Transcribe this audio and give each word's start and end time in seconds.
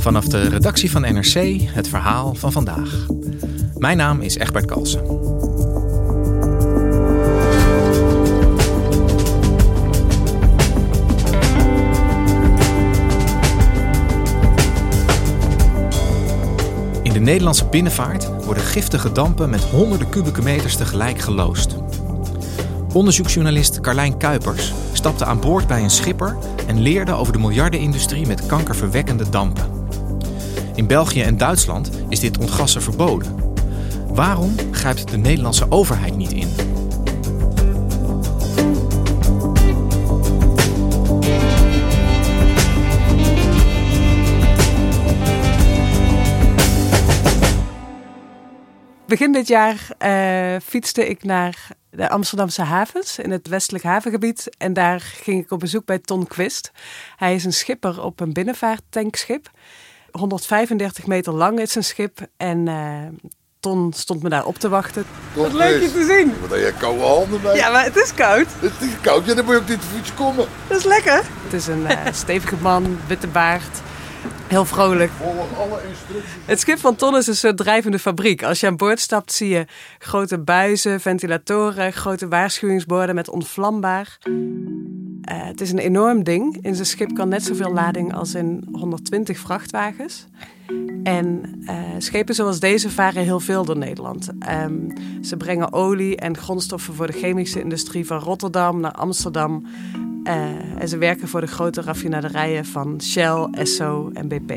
Vanaf 0.00 0.24
de 0.24 0.48
redactie 0.48 0.90
van 0.90 1.00
NRC 1.00 1.60
het 1.60 1.88
verhaal 1.88 2.34
van 2.34 2.52
vandaag. 2.52 3.06
Mijn 3.78 3.96
naam 3.96 4.20
is 4.20 4.36
Egbert 4.36 4.66
Kalsen. 4.66 5.00
In 17.02 17.12
de 17.12 17.20
Nederlandse 17.20 17.66
binnenvaart 17.66 18.44
worden 18.44 18.62
giftige 18.62 19.12
dampen 19.12 19.50
met 19.50 19.64
honderden 19.64 20.08
kubieke 20.08 20.42
meters 20.42 20.76
tegelijk 20.76 21.18
geloosd. 21.18 21.76
Onderzoeksjournalist 22.92 23.80
Carlijn 23.80 24.16
Kuipers 24.16 24.72
stapte 24.92 25.24
aan 25.24 25.40
boord 25.40 25.66
bij 25.66 25.82
een 25.82 25.90
schipper 25.90 26.36
en 26.66 26.80
leerde 26.80 27.12
over 27.12 27.32
de 27.32 27.38
miljardenindustrie 27.38 28.26
met 28.26 28.46
kankerverwekkende 28.46 29.28
dampen. 29.30 29.79
In 30.80 30.86
België 30.86 31.22
en 31.22 31.36
Duitsland 31.36 31.90
is 32.08 32.20
dit 32.20 32.38
ontgassen 32.38 32.82
verboden. 32.82 33.54
Waarom 34.14 34.54
grijpt 34.70 35.10
de 35.10 35.16
Nederlandse 35.16 35.70
overheid 35.70 36.16
niet 36.16 36.32
in? 36.32 36.48
Begin 49.06 49.32
dit 49.32 49.48
jaar 49.48 49.88
uh, 49.98 50.60
fietste 50.60 51.08
ik 51.08 51.24
naar 51.24 51.68
de 51.90 52.08
Amsterdamse 52.08 52.62
havens 52.62 53.18
in 53.18 53.30
het 53.30 53.48
westelijk 53.48 53.84
havengebied. 53.84 54.48
En 54.58 54.72
daar 54.72 55.00
ging 55.00 55.42
ik 55.44 55.50
op 55.50 55.58
bezoek 55.58 55.84
bij 55.84 55.98
Ton 55.98 56.26
Quist. 56.26 56.72
Hij 57.16 57.34
is 57.34 57.44
een 57.44 57.52
schipper 57.52 58.02
op 58.02 58.20
een 58.20 58.32
binnenvaarttankschip. 58.32 59.50
135 60.12 61.06
meter 61.06 61.32
lang 61.32 61.60
is 61.60 61.72
zijn 61.72 61.84
schip. 61.84 62.18
En 62.36 62.66
uh, 62.66 63.06
Ton 63.60 63.92
stond 63.96 64.22
me 64.22 64.28
daar 64.28 64.46
op 64.46 64.58
te 64.58 64.68
wachten. 64.68 65.04
Wat 65.34 65.52
leuk 65.52 65.82
je 65.82 65.92
te 65.92 66.04
zien. 66.04 66.34
Wat 66.40 66.50
heb 66.50 66.58
je 66.58 66.72
koude 66.78 67.02
handen 67.02 67.42
bij? 67.42 67.56
Ja, 67.56 67.70
maar 67.70 67.84
het 67.84 67.96
is 67.96 68.14
koud. 68.14 68.46
Het 68.58 68.72
is 68.80 69.00
koud, 69.00 69.26
ja, 69.26 69.34
dan 69.34 69.44
moet 69.44 69.54
je 69.54 69.60
op 69.60 69.66
dit 69.66 69.80
fiets 69.94 70.14
komen. 70.14 70.46
Dat 70.68 70.78
is 70.78 70.84
lekker. 70.84 71.22
Het 71.44 71.52
is 71.52 71.66
een 71.66 71.80
uh, 71.80 71.98
stevige 72.12 72.56
man, 72.60 72.98
witte 73.06 73.26
baard. 73.26 73.80
Heel 74.50 74.64
vrolijk. 74.64 75.10
alle 75.58 75.80
instructies. 75.88 76.30
Het 76.44 76.60
schip 76.60 76.78
van 76.78 76.96
Ton 76.96 77.16
is 77.16 77.26
een 77.26 77.36
soort 77.36 77.56
drijvende 77.56 77.98
fabriek. 77.98 78.42
Als 78.42 78.60
je 78.60 78.66
aan 78.66 78.76
boord 78.76 79.00
stapt 79.00 79.32
zie 79.32 79.48
je 79.48 79.66
grote 79.98 80.38
buizen, 80.38 81.00
ventilatoren, 81.00 81.92
grote 81.92 82.28
waarschuwingsborden 82.28 83.14
met 83.14 83.30
ontvlambaar. 83.30 84.18
Uh, 84.28 84.34
het 85.24 85.60
is 85.60 85.72
een 85.72 85.78
enorm 85.78 86.24
ding. 86.24 86.58
In 86.62 86.74
zijn 86.74 86.86
schip 86.86 87.14
kan 87.14 87.28
net 87.28 87.44
zoveel 87.44 87.72
lading 87.72 88.14
als 88.14 88.34
in 88.34 88.68
120 88.72 89.38
vrachtwagens. 89.38 90.26
En 91.02 91.42
uh, 91.60 91.80
schepen 91.98 92.34
zoals 92.34 92.60
deze 92.60 92.90
varen 92.90 93.22
heel 93.22 93.40
veel 93.40 93.64
door 93.64 93.78
Nederland. 93.78 94.28
Um, 94.64 94.92
ze 95.22 95.36
brengen 95.36 95.72
olie 95.72 96.16
en 96.16 96.36
grondstoffen 96.36 96.94
voor 96.94 97.06
de 97.06 97.18
chemische 97.18 97.60
industrie 97.60 98.06
van 98.06 98.18
Rotterdam 98.18 98.80
naar 98.80 98.92
Amsterdam. 98.92 99.66
Uh, 100.24 100.32
en 100.78 100.88
ze 100.88 100.98
werken 100.98 101.28
voor 101.28 101.40
de 101.40 101.46
grote 101.46 101.80
raffinaderijen 101.80 102.64
van 102.64 103.00
Shell, 103.02 103.48
Esso 103.52 104.10
en 104.12 104.28
BP. 104.28 104.50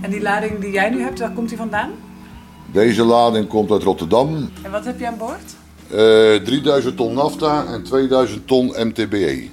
En 0.00 0.10
die 0.10 0.22
lading 0.22 0.58
die 0.58 0.72
jij 0.72 0.90
nu 0.90 1.02
hebt, 1.02 1.18
waar 1.18 1.32
komt 1.32 1.48
die 1.48 1.58
vandaan? 1.58 1.90
Deze 2.72 3.04
lading 3.04 3.48
komt 3.48 3.70
uit 3.70 3.82
Rotterdam. 3.82 4.50
En 4.62 4.70
wat 4.70 4.84
heb 4.84 4.98
je 4.98 5.06
aan 5.06 5.18
boord? 5.18 5.56
Uh, 5.90 6.44
3000 6.44 6.96
ton 6.96 7.14
nafta 7.14 7.66
en 7.66 7.82
2000 7.82 8.46
ton 8.46 8.66
MTBE. 8.66 9.48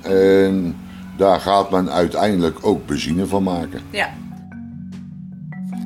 En 0.00 0.76
daar 1.16 1.40
gaat 1.40 1.70
men 1.70 1.90
uiteindelijk 1.90 2.58
ook 2.60 2.86
benzine 2.86 3.26
van 3.26 3.42
maken. 3.42 3.80
Ja. 3.90 4.08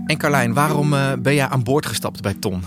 En 0.07 0.17
Carlijn, 0.17 0.55
waarom 0.55 0.93
uh, 0.93 1.13
ben 1.19 1.35
jij 1.35 1.49
aan 1.49 1.63
boord 1.63 1.87
gestapt 1.87 2.23
bij 2.23 2.35
Ton? 2.35 2.63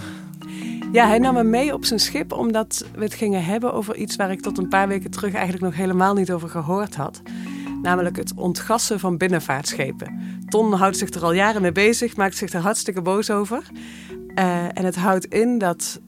Ja, 0.91 1.07
hij 1.07 1.19
nam 1.19 1.33
me 1.33 1.43
mee 1.43 1.73
op 1.73 1.85
zijn 1.85 1.99
schip 1.99 2.31
omdat 2.31 2.85
we 2.95 3.03
het 3.03 3.13
gingen 3.13 3.45
hebben 3.45 3.73
over 3.73 3.95
iets 3.95 4.15
waar 4.15 4.31
ik 4.31 4.41
tot 4.41 4.57
een 4.57 4.67
paar 4.67 4.87
weken 4.87 5.11
terug 5.11 5.33
eigenlijk 5.33 5.63
nog 5.63 5.75
helemaal 5.75 6.13
niet 6.13 6.31
over 6.31 6.49
gehoord 6.49 6.95
had. 6.95 7.21
Namelijk 7.81 8.15
het 8.15 8.33
ontgassen 8.35 8.99
van 8.99 9.17
binnenvaartschepen. 9.17 10.39
Ton 10.47 10.73
houdt 10.73 10.97
zich 10.97 11.09
er 11.09 11.23
al 11.23 11.33
jaren 11.33 11.61
mee 11.61 11.71
bezig, 11.71 12.15
maakt 12.15 12.37
zich 12.37 12.53
er 12.53 12.61
hartstikke 12.61 13.01
boos 13.01 13.29
over. 13.29 13.63
Uh, 14.35 14.63
en 14.63 14.85
het 14.85 14.95
houdt 14.95 15.25
in 15.25 15.57
dat 15.57 15.99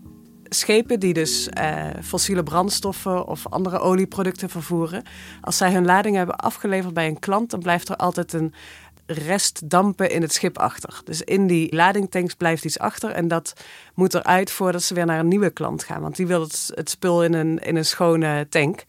schepen 0.43 0.99
die 0.99 1.13
dus 1.13 1.49
uh, 1.57 1.85
fossiele 2.03 2.43
brandstoffen 2.43 3.27
of 3.27 3.47
andere 3.47 3.79
olieproducten 3.79 4.49
vervoeren, 4.49 5.03
als 5.41 5.57
zij 5.57 5.71
hun 5.71 5.85
lading 5.85 6.15
hebben 6.15 6.35
afgeleverd 6.35 6.93
bij 6.93 7.07
een 7.07 7.19
klant, 7.19 7.49
dan 7.49 7.59
blijft 7.59 7.89
er 7.89 7.95
altijd 7.95 8.33
een 8.33 8.53
rest 9.05 9.69
dampen 9.69 10.09
in 10.09 10.21
het 10.21 10.33
schip 10.33 10.57
achter. 10.57 11.01
Dus 11.03 11.21
in 11.21 11.47
die 11.47 11.75
ladingtanks 11.75 12.33
blijft 12.33 12.65
iets 12.65 12.79
achter 12.79 13.09
en 13.09 13.27
dat 13.27 13.53
moet 13.93 14.13
eruit 14.13 14.51
voordat 14.51 14.83
ze 14.83 14.93
weer 14.93 15.05
naar 15.05 15.19
een 15.19 15.27
nieuwe 15.27 15.49
klant 15.49 15.83
gaan. 15.83 16.01
Want 16.01 16.15
die 16.15 16.27
wil 16.27 16.41
het, 16.41 16.71
het 16.75 16.89
spul 16.89 17.23
in 17.23 17.33
een, 17.33 17.59
in 17.59 17.75
een 17.75 17.85
schone 17.85 18.47
tank. 18.49 18.83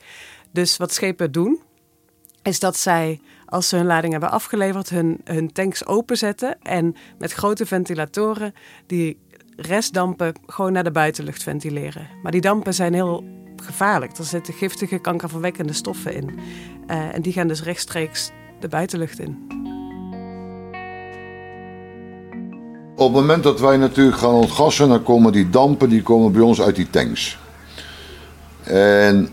Dus 0.50 0.76
wat 0.76 0.92
schepen 0.92 1.32
doen, 1.32 1.60
is 2.42 2.60
dat 2.60 2.76
zij, 2.76 3.20
als 3.46 3.68
ze 3.68 3.76
hun 3.76 3.86
lading 3.86 4.12
hebben 4.12 4.30
afgeleverd, 4.30 4.88
hun, 4.88 5.20
hun 5.24 5.52
tanks 5.52 5.86
openzetten 5.86 6.62
en 6.62 6.96
met 7.18 7.32
grote 7.32 7.66
ventilatoren 7.66 8.54
die 8.86 9.18
restdampen 9.56 10.34
gewoon 10.46 10.72
naar 10.72 10.84
de 10.84 10.90
buitenlucht 10.90 11.42
ventileren. 11.42 12.08
Maar 12.22 12.32
die 12.32 12.40
dampen 12.40 12.74
zijn 12.74 12.94
heel 12.94 13.24
gevaarlijk. 13.56 14.18
Er 14.18 14.24
zitten 14.24 14.54
giftige, 14.54 14.98
kankerverwekkende 14.98 15.72
stoffen 15.72 16.14
in. 16.14 16.38
Uh, 16.86 17.14
en 17.14 17.22
die 17.22 17.32
gaan 17.32 17.48
dus 17.48 17.62
rechtstreeks 17.62 18.30
de 18.60 18.68
buitenlucht 18.68 19.18
in. 19.18 19.71
Op 23.02 23.12
het 23.12 23.20
moment 23.20 23.42
dat 23.42 23.60
wij 23.60 23.76
natuurlijk 23.76 24.16
gaan 24.16 24.32
ontgassen, 24.32 24.88
dan 24.88 25.02
komen 25.02 25.32
die 25.32 25.50
dampen 25.50 25.88
die 25.88 26.02
komen 26.02 26.32
bij 26.32 26.40
ons 26.40 26.60
uit 26.60 26.76
die 26.76 26.90
tanks. 26.90 27.38
En 28.62 29.28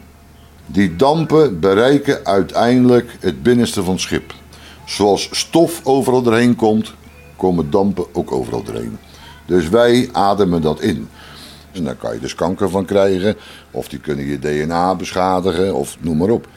die 0.66 0.96
dampen 0.96 1.60
bereiken 1.60 2.26
uiteindelijk 2.26 3.18
het 3.20 3.44
binnenste 3.44 3.84
van 3.84 3.94
het 3.94 4.02
schip. 4.02 4.34
Zoals 4.86 5.30
stof 5.32 5.82
overal 5.84 6.22
doorheen 6.22 6.56
komt, 6.56 6.94
komen 7.36 7.72
dampen 7.72 8.06
ook 8.14 8.32
overal 8.32 8.64
doorheen. 8.64 8.98
Dus 9.46 9.70
wij 9.70 10.10
ademen 10.12 10.62
dat 10.62 10.82
in. 10.82 11.10
En 11.72 11.84
daar 11.84 11.96
kan 11.96 12.14
je 12.14 12.20
dus 12.20 12.36
kanker 12.36 12.70
van 12.70 12.86
krijgen, 12.86 13.36
of 13.72 13.88
die 13.88 14.00
kunnen 14.00 14.26
je 14.26 14.40
DNA 14.40 14.96
beschadigen, 14.96 15.76
of 15.76 15.98
noem 16.00 16.18
maar 16.18 16.30
op. 16.30 16.48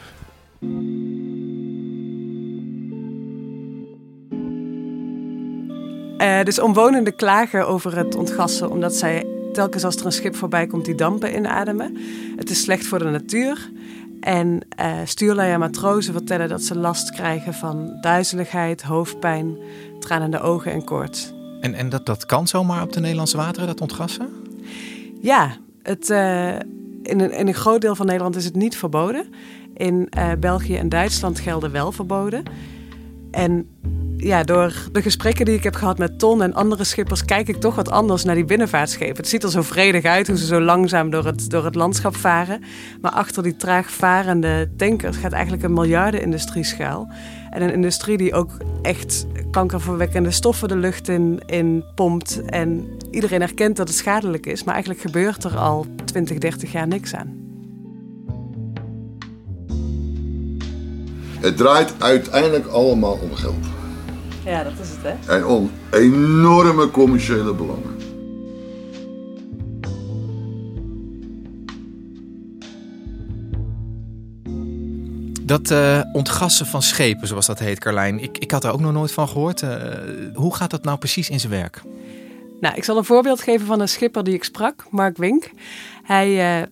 Uh, 6.23 6.43
dus 6.43 6.59
omwonenden 6.59 7.15
klagen 7.15 7.67
over 7.67 7.97
het 7.97 8.15
ontgassen 8.15 8.71
omdat 8.71 8.95
zij 8.95 9.25
telkens 9.53 9.83
als 9.83 9.95
er 9.95 10.05
een 10.05 10.11
schip 10.11 10.35
voorbij 10.35 10.67
komt 10.67 10.85
die 10.85 10.95
dampen 10.95 11.35
inademen. 11.35 11.97
Het 12.35 12.49
is 12.49 12.61
slecht 12.61 12.85
voor 12.85 12.99
de 12.99 13.05
natuur. 13.05 13.71
En 14.19 14.59
uh, 14.79 14.91
stuurlui 15.03 15.51
en 15.51 15.59
matrozen 15.59 16.13
vertellen 16.13 16.49
dat 16.49 16.61
ze 16.61 16.77
last 16.77 17.11
krijgen 17.11 17.53
van 17.53 17.97
duizeligheid, 18.01 18.81
hoofdpijn, 18.81 19.57
tranende 19.99 20.39
ogen 20.39 20.71
en 20.71 20.83
koorts. 20.83 21.33
En, 21.61 21.73
en 21.73 21.89
dat, 21.89 22.05
dat 22.05 22.25
kan 22.25 22.47
zomaar 22.47 22.83
op 22.83 22.93
de 22.93 22.99
Nederlandse 22.99 23.37
wateren, 23.37 23.67
dat 23.67 23.81
ontgassen? 23.81 24.29
Ja, 25.21 25.57
het, 25.81 26.09
uh, 26.09 26.49
in 27.01 27.19
een, 27.19 27.31
in 27.31 27.47
een 27.47 27.53
groot 27.53 27.81
deel 27.81 27.95
van 27.95 28.05
Nederland 28.05 28.35
is 28.35 28.45
het 28.45 28.55
niet 28.55 28.77
verboden. 28.77 29.25
In 29.73 30.09
uh, 30.17 30.31
België 30.39 30.75
en 30.75 30.89
Duitsland 30.89 31.39
gelden 31.39 31.71
wel 31.71 31.91
verboden. 31.91 32.43
En 33.31 33.67
ja, 34.23 34.43
door 34.43 34.73
de 34.91 35.01
gesprekken 35.01 35.45
die 35.45 35.55
ik 35.55 35.63
heb 35.63 35.75
gehad 35.75 35.97
met 35.97 36.19
Ton 36.19 36.41
en 36.41 36.53
andere 36.53 36.83
schippers, 36.83 37.25
kijk 37.25 37.47
ik 37.47 37.59
toch 37.59 37.75
wat 37.75 37.89
anders 37.89 38.23
naar 38.23 38.35
die 38.35 38.45
binnenvaartschepen. 38.45 39.17
Het 39.17 39.27
ziet 39.27 39.43
er 39.43 39.51
zo 39.51 39.61
vredig 39.61 40.03
uit 40.03 40.27
hoe 40.27 40.37
ze 40.37 40.45
zo 40.45 40.61
langzaam 40.61 41.09
door 41.09 41.25
het, 41.25 41.49
door 41.49 41.65
het 41.65 41.75
landschap 41.75 42.15
varen. 42.15 42.63
Maar 43.01 43.11
achter 43.11 43.43
die 43.43 43.55
traag 43.55 43.91
varende 43.91 44.69
tankers 44.77 45.17
gaat 45.17 45.31
eigenlijk 45.31 45.63
een 45.63 45.73
miljardenindustrie 45.73 46.63
schuil. 46.63 47.07
En 47.49 47.61
een 47.61 47.73
industrie 47.73 48.17
die 48.17 48.33
ook 48.33 48.51
echt 48.81 49.25
kankerverwekkende 49.51 50.31
stoffen 50.31 50.67
de 50.67 50.75
lucht 50.75 51.07
in, 51.07 51.41
in 51.45 51.83
pompt. 51.95 52.41
En 52.45 52.87
iedereen 53.11 53.41
erkent 53.41 53.77
dat 53.77 53.87
het 53.87 53.97
schadelijk 53.97 54.45
is, 54.45 54.63
maar 54.63 54.73
eigenlijk 54.73 55.03
gebeurt 55.03 55.43
er 55.43 55.57
al 55.57 55.85
20, 56.05 56.37
30 56.37 56.71
jaar 56.71 56.87
niks 56.87 57.15
aan. 57.15 57.41
Het 61.39 61.57
draait 61.57 61.93
uiteindelijk 61.99 62.65
allemaal 62.67 63.19
om 63.21 63.35
geld. 63.35 63.72
Ja, 64.45 64.63
dat 64.63 64.73
is 64.81 64.89
het, 64.89 64.99
hè? 65.01 65.35
En 65.35 65.45
om 65.45 65.71
enorme 65.91 66.91
commerciële 66.91 67.53
belangen. 67.53 68.01
Dat 75.45 75.71
uh, 75.71 76.01
ontgassen 76.13 76.65
van 76.65 76.81
schepen, 76.81 77.27
zoals 77.27 77.45
dat 77.45 77.59
heet, 77.59 77.79
Carlijn. 77.79 78.19
Ik, 78.19 78.37
ik 78.37 78.51
had 78.51 78.61
daar 78.61 78.73
ook 78.73 78.79
nog 78.79 78.93
nooit 78.93 79.11
van 79.11 79.27
gehoord. 79.27 79.61
Uh, 79.61 79.75
hoe 80.33 80.55
gaat 80.55 80.69
dat 80.69 80.83
nou 80.83 80.97
precies 80.97 81.29
in 81.29 81.39
zijn 81.39 81.51
werk? 81.51 81.81
Nou, 82.59 82.75
ik 82.75 82.83
zal 82.83 82.97
een 82.97 83.03
voorbeeld 83.03 83.41
geven 83.41 83.65
van 83.65 83.79
een 83.79 83.89
schipper 83.89 84.23
die 84.23 84.33
ik 84.33 84.43
sprak, 84.43 84.85
Mark 84.89 85.17
Wink. 85.17 85.49
Hij, 86.03 86.29
uh, 86.29 86.37
hij 86.37 86.69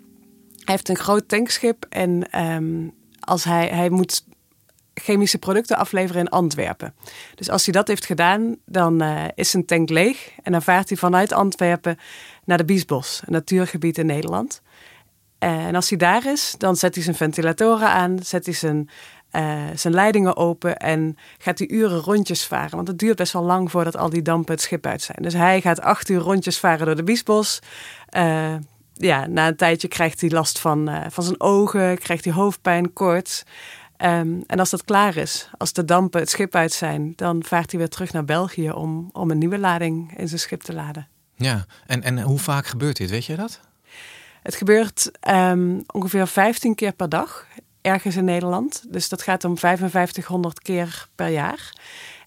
heeft 0.65 0.89
een 0.89 0.97
groot 0.97 1.27
tankschip 1.27 1.85
en 1.89 2.41
um, 2.41 2.93
als 3.19 3.43
hij, 3.43 3.67
hij 3.67 3.89
moet 3.89 4.23
chemische 4.93 5.37
producten 5.37 5.77
afleveren 5.77 6.21
in 6.21 6.29
Antwerpen. 6.29 6.93
Dus 7.35 7.49
als 7.49 7.65
hij 7.65 7.73
dat 7.73 7.87
heeft 7.87 8.05
gedaan, 8.05 8.55
dan 8.65 9.03
uh, 9.03 9.23
is 9.35 9.49
zijn 9.49 9.65
tank 9.65 9.89
leeg. 9.89 10.31
En 10.43 10.51
dan 10.51 10.61
vaart 10.61 10.89
hij 10.89 10.97
vanuit 10.97 11.31
Antwerpen 11.31 11.97
naar 12.45 12.57
de 12.57 12.65
Biesbos, 12.65 13.21
een 13.25 13.33
natuurgebied 13.33 13.97
in 13.97 14.05
Nederland. 14.05 14.61
Uh, 15.39 15.65
en 15.65 15.75
als 15.75 15.89
hij 15.89 15.97
daar 15.97 16.25
is, 16.25 16.55
dan 16.57 16.75
zet 16.75 16.95
hij 16.95 17.03
zijn 17.03 17.15
ventilatoren 17.15 17.87
aan, 17.87 18.19
zet 18.23 18.45
hij 18.45 18.53
zijn, 18.53 18.89
uh, 19.31 19.61
zijn 19.75 19.93
leidingen 19.93 20.37
open 20.37 20.77
en 20.77 21.17
gaat 21.37 21.59
hij 21.59 21.69
uren 21.69 21.99
rondjes 21.99 22.45
varen. 22.45 22.75
Want 22.75 22.87
het 22.87 22.99
duurt 22.99 23.17
best 23.17 23.33
wel 23.33 23.43
lang 23.43 23.71
voordat 23.71 23.97
al 23.97 24.09
die 24.09 24.21
dampen 24.21 24.53
het 24.53 24.63
schip 24.63 24.85
uit 24.85 25.01
zijn. 25.01 25.17
Dus 25.21 25.33
hij 25.33 25.61
gaat 25.61 25.81
acht 25.81 26.09
uur 26.09 26.19
rondjes 26.19 26.59
varen 26.59 26.85
door 26.85 26.95
de 26.95 27.03
Biesbos. 27.03 27.59
ja, 28.93 29.27
na 29.27 29.47
een 29.47 29.55
tijdje 29.55 29.87
krijgt 29.87 30.21
hij 30.21 30.29
last 30.29 30.59
van, 30.59 30.89
van 31.09 31.23
zijn 31.23 31.41
ogen, 31.41 31.97
krijgt 31.97 32.25
hij 32.25 32.33
hoofdpijn, 32.33 32.93
koorts. 32.93 33.43
Um, 34.03 34.43
en 34.47 34.59
als 34.59 34.69
dat 34.69 34.83
klaar 34.83 35.15
is, 35.15 35.49
als 35.57 35.73
de 35.73 35.85
dampen 35.85 36.19
het 36.19 36.29
schip 36.29 36.55
uit 36.55 36.71
zijn, 36.71 37.13
dan 37.15 37.43
vaart 37.43 37.71
hij 37.71 37.79
weer 37.79 37.89
terug 37.89 38.13
naar 38.13 38.25
België 38.25 38.71
om, 38.71 39.09
om 39.11 39.31
een 39.31 39.37
nieuwe 39.37 39.59
lading 39.59 40.17
in 40.17 40.27
zijn 40.27 40.39
schip 40.39 40.61
te 40.61 40.73
laden. 40.73 41.07
Ja, 41.35 41.65
en, 41.87 42.03
en 42.03 42.21
hoe 42.21 42.39
vaak 42.39 42.65
gebeurt 42.65 42.97
dit? 42.97 43.09
Weet 43.09 43.25
je 43.25 43.35
dat? 43.35 43.59
Het 44.43 44.55
gebeurt 44.55 45.11
um, 45.29 45.83
ongeveer 45.87 46.27
15 46.27 46.75
keer 46.75 46.93
per 46.93 47.09
dag 47.09 47.47
ergens 47.81 48.15
in 48.15 48.25
Nederland. 48.25 48.83
Dus 48.89 49.09
dat 49.09 49.21
gaat 49.21 49.43
om 49.43 49.57
5500 49.57 50.61
keer 50.61 51.07
per 51.15 51.27
jaar. 51.27 51.73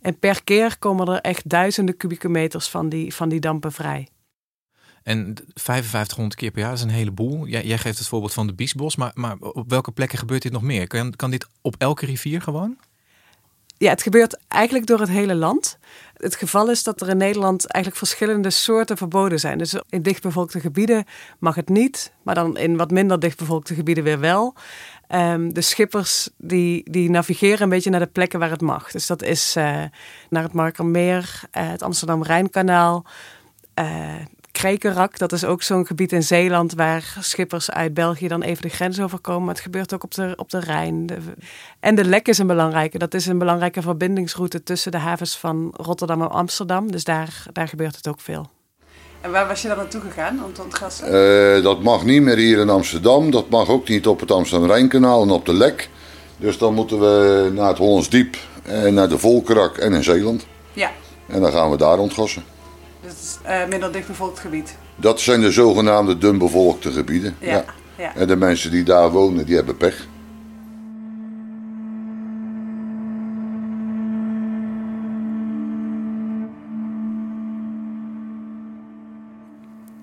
En 0.00 0.18
per 0.18 0.44
keer 0.44 0.78
komen 0.78 1.06
er 1.06 1.20
echt 1.20 1.48
duizenden 1.48 1.96
kubieke 1.96 2.28
meters 2.28 2.68
van 2.68 2.88
die, 2.88 3.14
van 3.14 3.28
die 3.28 3.40
dampen 3.40 3.72
vrij. 3.72 4.08
En 5.04 5.34
5500 5.54 6.34
keer 6.34 6.50
per 6.50 6.62
jaar 6.62 6.72
is 6.72 6.82
een 6.82 6.88
heleboel. 6.88 7.46
Jij, 7.46 7.64
jij 7.64 7.78
geeft 7.78 7.98
het 7.98 8.06
voorbeeld 8.06 8.32
van 8.32 8.46
de 8.46 8.54
Biesbos, 8.54 8.96
maar, 8.96 9.10
maar 9.14 9.36
op 9.38 9.70
welke 9.70 9.92
plekken 9.92 10.18
gebeurt 10.18 10.42
dit 10.42 10.52
nog 10.52 10.62
meer? 10.62 10.86
Kan, 10.86 11.16
kan 11.16 11.30
dit 11.30 11.46
op 11.60 11.74
elke 11.78 12.06
rivier 12.06 12.42
gewoon? 12.42 12.76
Ja, 13.76 13.90
het 13.90 14.02
gebeurt 14.02 14.38
eigenlijk 14.48 14.86
door 14.86 15.00
het 15.00 15.08
hele 15.08 15.34
land. 15.34 15.78
Het 16.16 16.36
geval 16.36 16.70
is 16.70 16.82
dat 16.82 17.00
er 17.00 17.08
in 17.08 17.16
Nederland 17.16 17.66
eigenlijk 17.66 18.04
verschillende 18.04 18.50
soorten 18.50 18.96
verboden 18.96 19.40
zijn. 19.40 19.58
Dus 19.58 19.74
in 19.88 20.02
dichtbevolkte 20.02 20.60
gebieden 20.60 21.04
mag 21.38 21.54
het 21.54 21.68
niet, 21.68 22.12
maar 22.22 22.34
dan 22.34 22.56
in 22.56 22.76
wat 22.76 22.90
minder 22.90 23.20
dichtbevolkte 23.20 23.74
gebieden 23.74 24.04
weer 24.04 24.20
wel. 24.20 24.54
Um, 25.08 25.54
de 25.54 25.60
schippers 25.60 26.28
die, 26.36 26.90
die 26.90 27.10
navigeren 27.10 27.62
een 27.62 27.68
beetje 27.68 27.90
naar 27.90 28.00
de 28.00 28.06
plekken 28.06 28.38
waar 28.38 28.50
het 28.50 28.60
mag. 28.60 28.90
Dus 28.90 29.06
dat 29.06 29.22
is 29.22 29.56
uh, 29.56 29.64
naar 30.30 30.42
het 30.42 30.52
Markermeer, 30.52 31.40
uh, 31.52 31.68
het 31.68 31.82
Amsterdam-Rijnkanaal, 31.82 33.04
uh, 33.78 34.14
Krekerak, 34.54 35.18
dat 35.18 35.32
is 35.32 35.44
ook 35.44 35.62
zo'n 35.62 35.86
gebied 35.86 36.12
in 36.12 36.22
Zeeland 36.22 36.74
waar 36.74 37.16
schippers 37.20 37.70
uit 37.70 37.94
België 37.94 38.28
dan 38.28 38.42
even 38.42 38.62
de 38.62 38.68
grens 38.68 39.00
overkomen. 39.00 39.44
Maar 39.44 39.54
het 39.54 39.62
gebeurt 39.62 39.94
ook 39.94 40.04
op 40.04 40.14
de, 40.14 40.32
op 40.36 40.50
de 40.50 40.58
Rijn. 40.58 41.06
en 41.80 41.94
de 41.94 42.04
Lek 42.04 42.28
is 42.28 42.38
een 42.38 42.46
belangrijke. 42.46 42.98
Dat 42.98 43.14
is 43.14 43.26
een 43.26 43.38
belangrijke 43.38 43.82
verbindingsroute 43.82 44.62
tussen 44.62 44.92
de 44.92 44.98
havens 44.98 45.38
van 45.38 45.74
Rotterdam 45.76 46.22
en 46.22 46.30
Amsterdam. 46.30 46.90
Dus 46.90 47.04
daar, 47.04 47.46
daar 47.52 47.68
gebeurt 47.68 47.96
het 47.96 48.08
ook 48.08 48.20
veel. 48.20 48.50
En 49.20 49.30
waar 49.30 49.46
was 49.46 49.62
je 49.62 49.68
dan 49.68 49.76
naartoe 49.76 50.00
gegaan 50.00 50.44
om 50.44 50.52
te 50.52 50.62
ontgassen? 50.62 51.14
Uh, 51.14 51.62
dat 51.62 51.82
mag 51.82 52.04
niet 52.04 52.22
meer 52.22 52.36
hier 52.36 52.58
in 52.58 52.70
Amsterdam. 52.70 53.30
Dat 53.30 53.48
mag 53.48 53.68
ook 53.68 53.88
niet 53.88 54.06
op 54.06 54.20
het 54.20 54.30
Amsterdam-Rijnkanaal 54.30 55.22
en 55.22 55.30
op 55.30 55.46
de 55.46 55.54
Lek. 55.54 55.88
Dus 56.36 56.58
dan 56.58 56.74
moeten 56.74 57.00
we 57.00 57.50
naar 57.54 57.68
het 57.68 57.78
Hollands 57.78 58.08
Diep, 58.08 58.36
en 58.62 58.94
naar 58.94 59.08
de 59.08 59.18
Volkerak 59.18 59.76
en 59.76 59.92
in 59.92 60.04
Zeeland. 60.04 60.46
Ja. 60.72 60.90
En 61.26 61.40
dan 61.40 61.52
gaan 61.52 61.70
we 61.70 61.76
daar 61.76 61.98
ontgassen. 61.98 62.44
Dus 63.04 63.38
uh, 63.46 63.68
minder 63.68 63.92
dichtbevolkt 63.92 64.38
gebied. 64.38 64.76
Dat 64.96 65.20
zijn 65.20 65.40
de 65.40 65.52
zogenaamde 65.52 66.18
dunbevolkte 66.18 66.92
gebieden. 66.92 67.36
Ja, 67.40 67.48
ja. 67.48 67.64
ja. 67.98 68.14
En 68.14 68.26
de 68.26 68.36
mensen 68.36 68.70
die 68.70 68.82
daar 68.82 69.10
wonen, 69.10 69.46
die 69.46 69.54
hebben 69.54 69.76
pech. 69.76 70.06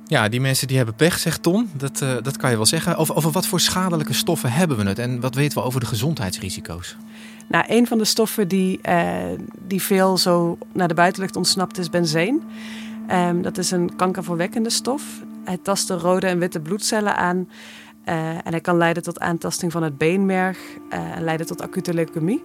Ja, 0.06 0.30
die 0.30 0.42
mensen 0.42 0.68
die 0.68 0.78
hebben 0.78 0.96
pech, 0.96 1.20
zegt 1.20 1.44
Tom. 1.44 1.70
Dat, 1.74 2.02
uh, 2.02 2.14
dat 2.22 2.38
kan 2.38 2.50
je 2.50 2.56
wel 2.56 2.66
zeggen. 2.66 2.96
Over, 2.96 3.16
over 3.16 3.32
wat 3.32 3.48
voor 3.48 3.60
schadelijke 3.60 4.14
stoffen 4.14 4.52
hebben 4.52 4.78
we 4.78 4.84
het? 4.84 5.00
En 5.00 5.20
wat 5.20 5.36
weten 5.36 5.58
we 5.58 5.64
over 5.64 5.80
de 5.80 5.86
gezondheidsrisico's? 5.86 6.98
Nou, 7.48 7.66
een 7.68 7.88
van 7.88 7.98
de 7.98 8.06
stoffen 8.06 8.48
die, 8.48 8.80
uh, 8.90 9.16
die 9.68 9.82
veel 9.82 10.18
zo 10.18 10.58
naar 10.74 10.88
de 10.88 10.94
buitenlucht 10.94 11.36
ontsnapt 11.36 11.78
is 11.78 11.90
benzeen. 11.90 12.44
Um, 13.14 13.42
dat 13.42 13.58
is 13.58 13.72
een 13.72 13.96
kankerverwekkende 13.96 14.70
stof. 14.70 15.04
Hij 15.44 15.58
tast 15.58 15.88
de 15.88 15.98
rode 15.98 16.28
en 16.28 16.40
witte 16.40 16.60
bloedcellen 16.60 17.16
aan. 17.16 17.50
Uh, 18.06 18.30
en 18.30 18.52
hij 18.52 18.62
kan 18.62 18.78
leiden 18.78 19.04
tot 19.04 19.20
aantasting 19.20 19.72
van 19.72 19.84
het 19.84 19.98
beenmerg 19.98 20.58
uh, 20.94 21.16
en 21.16 21.24
leiden 21.24 21.46
tot 21.46 21.62
acute 21.62 21.94
leukemie. 21.94 22.44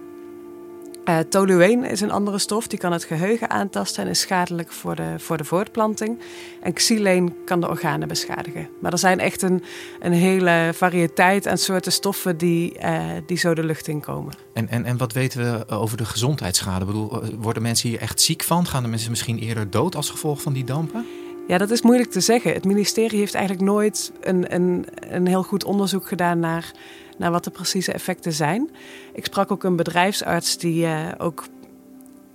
Uh, 1.09 1.19
tolueen 1.19 1.83
is 1.83 2.01
een 2.01 2.11
andere 2.11 2.37
stof, 2.37 2.67
die 2.67 2.79
kan 2.79 2.91
het 2.91 3.03
geheugen 3.03 3.49
aantasten 3.49 4.03
en 4.03 4.09
is 4.09 4.19
schadelijk 4.19 4.71
voor 4.71 4.95
de, 4.95 5.13
voor 5.17 5.37
de 5.37 5.43
voortplanting. 5.43 6.19
En 6.61 6.73
xyleen 6.73 7.35
kan 7.45 7.61
de 7.61 7.69
organen 7.69 8.07
beschadigen. 8.07 8.69
Maar 8.81 8.91
er 8.91 8.97
zijn 8.97 9.19
echt 9.19 9.41
een, 9.41 9.63
een 9.99 10.11
hele 10.11 10.71
variëteit 10.73 11.47
aan 11.47 11.57
soorten 11.57 11.91
stoffen 11.91 12.37
die, 12.37 12.79
uh, 12.83 13.01
die 13.25 13.37
zo 13.37 13.53
de 13.53 13.63
lucht 13.63 13.87
in 13.87 13.99
komen. 13.99 14.33
En, 14.53 14.69
en, 14.69 14.85
en 14.85 14.97
wat 14.97 15.13
weten 15.13 15.39
we 15.39 15.75
over 15.75 15.97
de 15.97 16.05
gezondheidsschade? 16.05 16.79
Ik 16.79 16.85
bedoel, 16.85 17.23
worden 17.39 17.61
mensen 17.61 17.89
hier 17.89 17.99
echt 17.99 18.21
ziek 18.21 18.43
van? 18.43 18.65
Gaan 18.65 18.83
de 18.83 18.89
mensen 18.89 19.09
misschien 19.09 19.39
eerder 19.39 19.69
dood 19.69 19.95
als 19.95 20.09
gevolg 20.09 20.41
van 20.41 20.53
die 20.53 20.63
dampen? 20.63 21.05
Ja, 21.47 21.57
dat 21.57 21.71
is 21.71 21.81
moeilijk 21.81 22.11
te 22.11 22.19
zeggen. 22.19 22.53
Het 22.53 22.65
ministerie 22.65 23.19
heeft 23.19 23.33
eigenlijk 23.33 23.65
nooit 23.65 24.11
een, 24.21 24.53
een, 24.53 24.85
een 24.99 25.27
heel 25.27 25.43
goed 25.43 25.63
onderzoek 25.63 26.07
gedaan 26.07 26.39
naar 26.39 26.71
naar 27.17 27.31
wat 27.31 27.43
de 27.43 27.49
precieze 27.49 27.91
effecten 27.91 28.33
zijn. 28.33 28.69
Ik 29.13 29.25
sprak 29.25 29.51
ook 29.51 29.63
een 29.63 29.75
bedrijfsarts 29.75 30.57
die 30.57 30.85
uh, 30.85 31.07
ook 31.17 31.45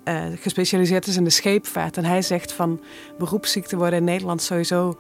uh, 0.05 0.25
gespecialiseerd 0.41 1.07
is 1.07 1.17
in 1.17 1.25
de 1.25 1.31
scheepvaart. 1.31 1.97
En 1.97 2.05
hij 2.05 2.23
zegt 2.23 2.53
van 2.53 2.81
beroepsziekten 3.19 3.79
worden 3.79 3.99
in 3.99 4.05
Nederland 4.05 4.43
sowieso 4.43 4.99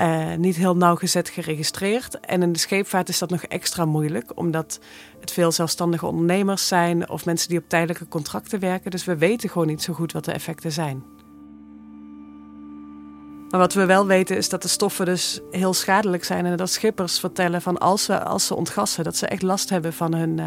uh, 0.00 0.34
niet 0.34 0.56
heel 0.56 0.76
nauwgezet 0.76 1.28
geregistreerd. 1.28 2.20
En 2.20 2.42
in 2.42 2.52
de 2.52 2.58
scheepvaart 2.58 3.08
is 3.08 3.18
dat 3.18 3.30
nog 3.30 3.42
extra 3.42 3.84
moeilijk, 3.84 4.38
omdat 4.38 4.80
het 5.20 5.32
veel 5.32 5.52
zelfstandige 5.52 6.06
ondernemers 6.06 6.68
zijn 6.68 7.08
of 7.08 7.24
mensen 7.24 7.48
die 7.48 7.58
op 7.58 7.68
tijdelijke 7.68 8.08
contracten 8.08 8.60
werken. 8.60 8.90
Dus 8.90 9.04
we 9.04 9.16
weten 9.16 9.48
gewoon 9.48 9.66
niet 9.66 9.82
zo 9.82 9.92
goed 9.92 10.12
wat 10.12 10.24
de 10.24 10.32
effecten 10.32 10.72
zijn. 10.72 11.02
Maar 13.52 13.60
wat 13.60 13.74
we 13.74 13.86
wel 13.86 14.06
weten 14.06 14.36
is 14.36 14.48
dat 14.48 14.62
de 14.62 14.68
stoffen 14.68 15.06
dus 15.06 15.40
heel 15.50 15.74
schadelijk 15.74 16.24
zijn. 16.24 16.46
En 16.46 16.56
dat 16.56 16.70
schippers 16.70 17.20
vertellen 17.20 17.62
van 17.62 17.78
als 17.78 18.04
ze, 18.04 18.24
als 18.24 18.46
ze 18.46 18.54
ontgassen, 18.54 19.04
dat 19.04 19.16
ze 19.16 19.26
echt 19.26 19.42
last 19.42 19.70
hebben 19.70 19.92
van 19.92 20.14
hun, 20.14 20.38
uh, 20.38 20.46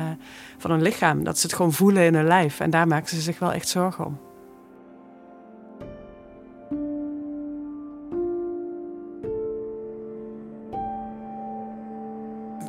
van 0.58 0.72
hun 0.72 0.82
lichaam. 0.82 1.24
Dat 1.24 1.38
ze 1.38 1.48
het 1.48 1.56
gewoon 1.56 1.74
voelen 1.74 2.04
in 2.04 2.14
hun 2.16 2.28
lijf. 2.28 2.60
En 2.60 2.70
daar 2.70 2.88
maken 2.88 3.08
ze 3.08 3.22
zich 3.22 3.40
wel 3.40 3.52
echt 3.52 3.68
zorgen 3.68 4.06
om. 4.06 4.25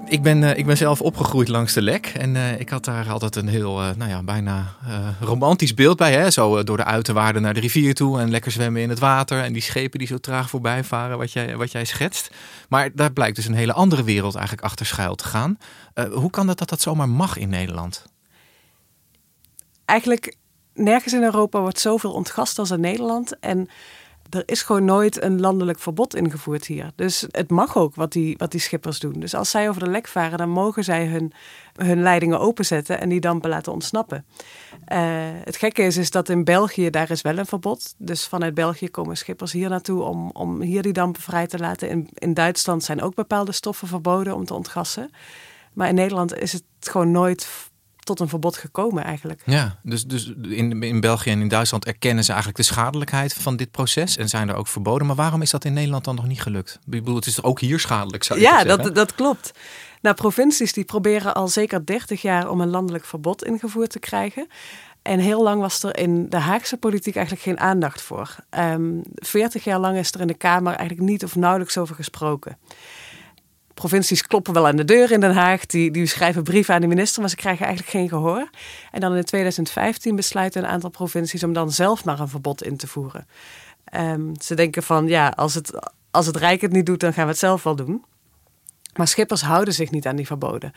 Ik 0.09 0.23
ben, 0.23 0.43
uh, 0.43 0.57
ik 0.57 0.67
ben 0.67 0.77
zelf 0.77 1.01
opgegroeid 1.01 1.49
langs 1.49 1.73
de 1.73 1.83
Lek. 1.83 2.07
En 2.07 2.35
uh, 2.35 2.61
ik 2.61 2.69
had 2.69 2.85
daar 2.85 3.11
altijd 3.11 3.37
een 3.37 3.49
heel, 3.49 3.83
uh, 3.83 3.95
nou 3.97 4.11
ja, 4.11 4.23
bijna 4.23 4.75
romantisch 5.21 5.75
beeld 5.75 5.97
bij. 5.97 6.13
Hè? 6.13 6.31
Zo 6.31 6.65
door 6.65 6.77
de 6.77 6.85
uiterwaarden 6.85 7.43
naar 7.43 7.55
de 7.55 7.61
rivier 7.61 7.95
toe 7.95 8.21
en 8.21 8.31
lekker 8.31 8.51
zwemmen 8.53 8.83
in 8.83 8.89
het 8.89 8.99
water. 8.99 9.43
En 9.43 9.53
die 9.53 9.63
schepen 9.63 9.99
die 9.99 10.09
zo 10.09 10.19
traag 10.19 10.51
voorbij 10.51 10.85
varen, 10.85 11.19
wat 11.19 11.33
jij, 11.33 11.57
wat 11.57 11.73
jij 11.73 11.85
schetst. 11.85 12.31
Maar 12.69 12.91
daar 12.95 13.13
blijkt 13.13 13.37
dus 13.37 13.47
een 13.47 13.55
hele 13.55 13.73
andere 13.73 14.05
wereld 14.05 14.35
eigenlijk 14.35 14.67
achter 14.67 14.87
schuil 14.87 15.15
te 15.15 15.25
gaan. 15.25 15.59
hoe 16.13 16.31
kan 16.31 16.47
dat 16.47 16.59
dat 16.59 16.69
dat 16.69 16.81
zomaar 16.81 17.09
mag 17.09 17.37
in 17.37 17.49
Nederland? 17.49 18.05
Eigenlijk 19.85 20.37
nergens 20.75 21.13
in 21.13 21.23
Europa 21.23 21.61
wordt 21.61 21.81
zoveel 21.81 22.13
ontgast 22.13 22.59
als 22.59 22.71
in 22.71 22.81
Nederland. 22.81 23.39
En 23.39 23.69
er 24.31 24.43
is 24.47 24.63
gewoon 24.63 24.85
nooit 24.85 25.23
een 25.23 25.41
landelijk 25.41 25.79
verbod 25.79 26.15
ingevoerd 26.15 26.67
hier. 26.67 26.91
Dus 26.95 27.27
het 27.31 27.51
mag 27.51 27.77
ook 27.77 27.95
wat 27.95 28.13
die, 28.13 28.35
wat 28.37 28.51
die 28.51 28.61
schippers 28.61 28.99
doen. 28.99 29.21
Dus 29.21 29.35
als 29.35 29.51
zij 29.51 29.69
over 29.69 29.85
de 29.85 29.91
lek 29.91 30.09
varen, 30.09 30.39
dan 30.39 30.49
mogen 30.49 30.85
zij 30.85 31.07
hun, 31.07 31.33
hun 31.73 32.03
leidingen 32.03 32.41
openzetten 32.41 33.01
en 33.01 33.09
die 33.09 33.21
dampen 33.21 33.51
laten 33.51 33.73
ontsnappen. 33.73 34.25
Uh, 34.93 34.99
het 35.45 35.57
gekke 35.57 35.83
is, 35.83 35.97
is 35.97 36.11
dat 36.11 36.29
in 36.29 36.45
België 36.45 36.91
daar 36.91 37.11
is 37.11 37.23
wel 37.23 37.39
een 37.39 37.47
verbod. 37.47 37.95
Dus 37.99 38.27
vanuit 38.27 38.55
België 38.55 38.89
komen 38.89 39.17
schippers 39.17 39.53
hier 39.53 39.69
naartoe 39.69 40.03
om, 40.03 40.31
om 40.31 40.61
hier 40.61 40.83
die 40.83 40.93
dampen 40.93 41.23
vrij 41.23 41.47
te 41.47 41.59
laten. 41.59 41.89
In, 41.89 42.09
in 42.15 42.35
Duitsland 42.35 42.85
zijn 42.85 43.03
ook 43.03 43.15
bepaalde 43.15 43.53
stoffen 43.53 43.89
verboden 43.89 44.35
om 44.35 44.45
te 44.45 44.55
ontgassen. 44.55 45.11
Maar 45.73 45.89
in 45.89 45.95
Nederland 45.95 46.39
is 46.39 46.53
het 46.53 46.65
gewoon 46.81 47.11
nooit 47.11 47.49
tot 48.07 48.21
een 48.21 48.29
verbod 48.29 48.57
gekomen 48.57 49.05
eigenlijk. 49.05 49.43
Ja, 49.45 49.79
dus, 49.83 50.05
dus 50.05 50.33
in, 50.43 50.83
in 50.83 51.01
België 51.01 51.31
en 51.31 51.41
in 51.41 51.49
Duitsland 51.49 51.85
erkennen 51.85 52.25
ze 52.25 52.31
eigenlijk 52.31 52.61
de 52.61 52.67
schadelijkheid 52.67 53.35
van 53.35 53.57
dit 53.57 53.71
proces 53.71 54.17
en 54.17 54.29
zijn 54.29 54.49
er 54.49 54.55
ook 54.55 54.69
verboden. 54.69 55.07
Maar 55.07 55.17
waarom 55.17 55.43
is 55.43 55.51
dat 55.51 55.65
in 55.65 55.73
Nederland 55.73 56.05
dan 56.05 56.15
nog 56.15 56.27
niet 56.27 56.43
gelukt? 56.43 56.79
Ik 56.85 56.91
bedoel, 56.91 57.15
het 57.15 57.27
is 57.27 57.43
ook 57.43 57.61
hier 57.61 57.81
schadelijk, 57.81 58.25
zou 58.25 58.39
je 58.39 58.45
ja, 58.45 58.51
zeggen? 58.51 58.71
Ja, 58.71 58.77
dat, 58.77 58.95
dat 58.95 59.15
klopt. 59.15 59.53
Nou, 60.01 60.17
provincies 60.17 60.73
die 60.73 60.85
proberen 60.85 61.35
al 61.35 61.49
zeker 61.49 61.87
30 61.87 62.23
jaar 62.23 62.51
om 62.51 62.61
een 62.61 62.71
landelijk 62.71 63.05
verbod 63.05 63.45
ingevoerd 63.45 63.91
te 63.91 63.99
krijgen. 63.99 64.49
En 65.03 65.19
heel 65.19 65.43
lang 65.43 65.61
was 65.61 65.83
er 65.83 65.99
in 65.99 66.29
de 66.29 66.39
Haagse 66.39 66.77
politiek 66.77 67.17
eigenlijk 67.17 67.45
geen 67.45 67.61
aandacht 67.61 68.03
voor. 68.03 68.37
Um, 68.51 68.61
ehm, 68.61 69.01
40 69.15 69.65
jaar 69.65 69.79
lang 69.79 69.97
is 69.97 70.13
er 70.13 70.21
in 70.21 70.27
de 70.27 70.35
Kamer 70.35 70.75
eigenlijk 70.75 71.09
niet 71.09 71.25
of 71.25 71.37
nauwelijks 71.37 71.79
over 71.79 71.95
gesproken 71.95 72.59
provincies 73.77 74.27
kloppen 74.27 74.53
wel 74.53 74.67
aan 74.67 74.77
de 74.77 74.85
deur 74.85 75.13
in 75.13 75.21
Den 75.21 75.35
Haag. 75.35 75.67
Die, 75.67 75.91
die 75.91 76.07
schrijven 76.07 76.43
brieven 76.43 76.75
aan 76.75 76.81
de 76.81 76.87
minister, 76.87 77.21
maar 77.21 77.31
ze 77.31 77.37
krijgen 77.37 77.67
eigenlijk 77.67 77.97
geen 77.97 78.09
gehoor. 78.09 78.51
En 78.93 79.01
dan 79.01 79.17
in 79.17 79.25
2015 79.25 80.17
besluiten 80.17 80.63
een 80.63 80.69
aantal 80.69 80.91
provincies 80.91 81.45
om 81.45 81.53
dan 81.53 81.71
zelf 81.71 82.05
maar 82.05 82.21
een 82.21 82.29
verbod 82.29 82.63
in 82.63 82.77
te 82.77 82.87
voeren. 82.87 83.27
Um, 83.95 84.33
ze 84.43 84.55
denken 84.55 84.83
van 84.83 85.07
ja, 85.07 85.29
als 85.29 85.55
het, 85.55 85.93
als 86.11 86.27
het 86.27 86.37
Rijk 86.37 86.61
het 86.61 86.73
niet 86.73 86.87
doet, 86.87 87.01
dan 87.01 87.13
gaan 87.13 87.25
we 87.25 87.31
het 87.31 87.39
zelf 87.39 87.63
wel 87.63 87.77
doen. 87.77 88.05
Maar 88.97 89.09
schippers 89.09 89.43
houden 89.43 89.75
zich 89.75 89.91
niet 89.91 90.07
aan 90.07 90.17
die 90.17 90.27
verboden. 90.27 90.73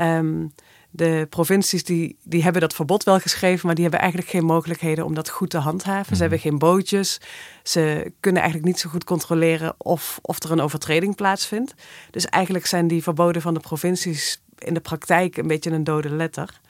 Um, 0.00 0.52
de 0.94 1.26
provincies 1.30 1.84
die, 1.84 2.16
die 2.24 2.42
hebben 2.42 2.60
dat 2.60 2.74
verbod 2.74 3.04
wel 3.04 3.18
geschreven, 3.18 3.66
maar 3.66 3.74
die 3.74 3.82
hebben 3.84 4.00
eigenlijk 4.00 4.30
geen 4.30 4.44
mogelijkheden 4.44 5.04
om 5.04 5.14
dat 5.14 5.28
goed 5.28 5.50
te 5.50 5.58
handhaven. 5.58 6.04
Ze 6.06 6.12
Mhm. 6.12 6.20
hebben 6.20 6.38
geen 6.38 6.58
bootjes. 6.58 7.20
Ze 7.62 8.12
kunnen 8.20 8.42
eigenlijk 8.42 8.72
niet 8.72 8.80
zo 8.80 8.90
goed 8.90 9.04
controleren 9.04 9.74
of, 9.78 10.18
of 10.22 10.42
er 10.42 10.50
een 10.52 10.60
overtreding 10.60 11.16
plaatsvindt. 11.16 11.74
Dus 12.10 12.26
eigenlijk 12.26 12.66
zijn 12.66 12.88
die 12.88 13.02
verboden 13.02 13.42
van 13.42 13.54
de 13.54 13.60
provincies 13.60 14.40
in 14.58 14.74
de 14.74 14.80
praktijk 14.80 15.36
een 15.36 15.46
beetje 15.46 15.70
een 15.70 15.84
dode 15.84 16.10
letter. 16.10 16.60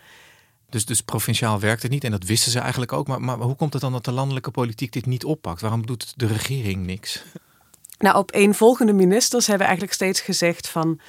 Dus, 0.70 0.84
dus 0.84 1.00
provinciaal 1.00 1.60
werkt 1.60 1.82
het 1.82 1.90
niet 1.90 2.04
en 2.04 2.10
dat 2.10 2.24
wisten 2.24 2.52
ze 2.52 2.58
eigenlijk 2.58 2.92
ook. 2.92 3.06
Maar, 3.06 3.20
maar 3.20 3.36
hoe 3.38 3.56
komt 3.56 3.72
het 3.72 3.82
dan 3.82 3.92
dat 3.92 4.04
de 4.04 4.12
landelijke 4.12 4.50
politiek 4.50 4.92
dit 4.92 5.06
niet 5.06 5.24
oppakt? 5.24 5.60
Waarom 5.60 5.86
doet 5.86 6.12
de 6.16 6.26
regering 6.26 6.86
niks? 6.86 7.22
Nou, 8.02 8.16
op 8.16 8.34
een 8.34 8.54
volgende 8.54 8.92
ministers 8.92 9.46
hebben 9.46 9.66
eigenlijk 9.66 9.96
steeds 9.96 10.20
gezegd 10.20 10.68
van... 10.68 11.00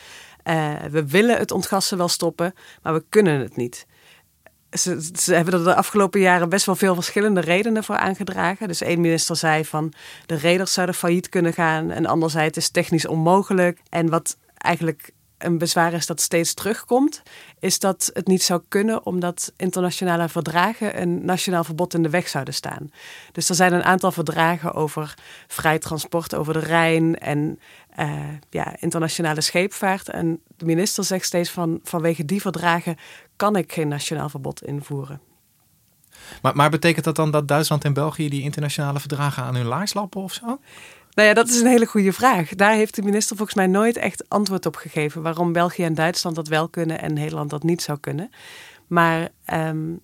Uh, 0.43 0.73
we 0.91 1.07
willen 1.07 1.37
het 1.37 1.51
ontgassen 1.51 1.97
wel 1.97 2.07
stoppen, 2.07 2.53
maar 2.81 2.93
we 2.93 3.03
kunnen 3.09 3.39
het 3.39 3.55
niet. 3.55 3.85
Ze, 4.71 5.33
hebben 5.33 5.53
er 5.53 5.63
de 5.63 5.75
afgelopen 5.75 6.19
jaren 6.19 6.49
best 6.49 6.65
wel 6.65 6.75
veel 6.75 6.95
verschillende 6.95 7.39
redenen 7.39 7.83
voor 7.83 7.95
aangedragen. 7.95 8.67
Dus 8.67 8.81
één 8.81 9.01
minister 9.01 9.35
zei 9.35 9.65
van 9.65 9.93
de 10.25 10.35
reders 10.35 10.73
zouden 10.73 10.95
failliet 10.95 11.29
kunnen 11.29 11.53
gaan. 11.53 11.91
En 11.91 12.05
ander 12.05 12.29
zei 12.29 12.45
het 12.45 12.57
is 12.57 12.69
technisch 12.69 13.07
onmogelijk. 13.07 13.79
En 13.89 14.09
wat 14.09 14.37
eigenlijk 14.57 15.11
een 15.45 15.57
bezwaar 15.57 15.93
is 15.93 16.05
dat 16.05 16.21
steeds 16.21 16.53
terugkomt, 16.53 17.21
is 17.59 17.79
dat 17.79 18.09
het 18.13 18.27
niet 18.27 18.43
zou 18.43 18.61
kunnen 18.67 19.05
omdat 19.05 19.53
internationale 19.57 20.29
verdragen 20.29 21.01
een 21.01 21.25
nationaal 21.25 21.63
verbod 21.63 21.93
in 21.93 22.03
de 22.03 22.09
weg 22.09 22.27
zouden 22.27 22.53
staan. 22.53 22.91
Dus 23.31 23.49
er 23.49 23.55
zijn 23.55 23.73
een 23.73 23.83
aantal 23.83 24.11
verdragen 24.11 24.73
over 24.73 25.13
vrij 25.47 25.79
transport 25.79 26.35
over 26.35 26.53
de 26.53 26.59
Rijn 26.59 27.19
en 27.19 27.59
uh, 27.99 28.19
ja, 28.49 28.75
internationale 28.79 29.41
scheepvaart. 29.41 30.09
En 30.09 30.41
de 30.57 30.65
minister 30.65 31.03
zegt 31.03 31.25
steeds 31.25 31.49
van 31.49 31.79
vanwege 31.83 32.25
die 32.25 32.41
verdragen 32.41 32.97
kan 33.35 33.55
ik 33.55 33.73
geen 33.73 33.87
nationaal 33.87 34.29
verbod 34.29 34.63
invoeren. 34.63 35.21
Maar, 36.41 36.55
maar 36.55 36.69
betekent 36.69 37.05
dat 37.05 37.15
dan 37.15 37.31
dat 37.31 37.47
Duitsland 37.47 37.83
en 37.83 37.93
België 37.93 38.29
die 38.29 38.41
internationale 38.41 38.99
verdragen 38.99 39.43
aan 39.43 39.55
hun 39.55 39.65
laars 39.65 39.93
lappen 39.93 40.21
of 40.21 40.33
zo? 40.33 40.59
Nou 41.15 41.27
ja, 41.27 41.33
dat 41.33 41.49
is 41.49 41.59
een 41.59 41.67
hele 41.67 41.85
goede 41.85 42.13
vraag. 42.13 42.49
Daar 42.49 42.73
heeft 42.73 42.95
de 42.95 43.01
minister 43.01 43.35
volgens 43.35 43.57
mij 43.57 43.67
nooit 43.67 43.97
echt 43.97 44.29
antwoord 44.29 44.65
op 44.65 44.75
gegeven. 44.75 45.21
Waarom 45.21 45.53
België 45.53 45.83
en 45.83 45.93
Duitsland 45.93 46.35
dat 46.35 46.47
wel 46.47 46.69
kunnen 46.69 47.01
en 47.01 47.13
Nederland 47.13 47.49
dat 47.49 47.63
niet 47.63 47.81
zou 47.81 47.99
kunnen. 47.99 48.29
Maar 48.87 49.29
um, 49.53 50.01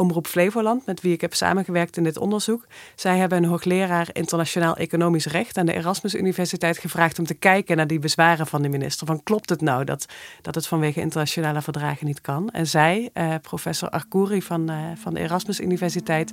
Omroep 0.00 0.26
Flevoland, 0.26 0.86
met 0.86 1.00
wie 1.00 1.12
ik 1.12 1.20
heb 1.20 1.34
samengewerkt 1.34 1.96
in 1.96 2.02
dit 2.02 2.16
onderzoek, 2.16 2.66
zij 2.94 3.18
hebben 3.18 3.38
een 3.38 3.48
hoogleraar 3.48 4.08
internationaal 4.12 4.76
economisch 4.76 5.26
recht 5.26 5.58
aan 5.58 5.66
de 5.66 5.74
Erasmus 5.74 6.14
Universiteit 6.14 6.78
gevraagd 6.78 7.18
om 7.18 7.26
te 7.26 7.34
kijken 7.34 7.76
naar 7.76 7.86
die 7.86 7.98
bezwaren 7.98 8.46
van 8.46 8.62
de 8.62 8.68
minister. 8.68 9.06
Van 9.06 9.22
klopt 9.22 9.48
het 9.48 9.60
nou 9.60 9.84
dat, 9.84 10.06
dat 10.42 10.54
het 10.54 10.66
vanwege 10.66 11.00
internationale 11.00 11.62
verdragen 11.62 12.06
niet 12.06 12.20
kan? 12.20 12.50
En 12.50 12.66
zij, 12.66 13.10
uh, 13.14 13.34
professor 13.42 13.88
Arkouri 13.88 14.42
van, 14.42 14.70
uh, 14.70 14.76
van 14.94 15.14
de 15.14 15.20
Erasmus 15.20 15.60
Universiteit, 15.60 16.32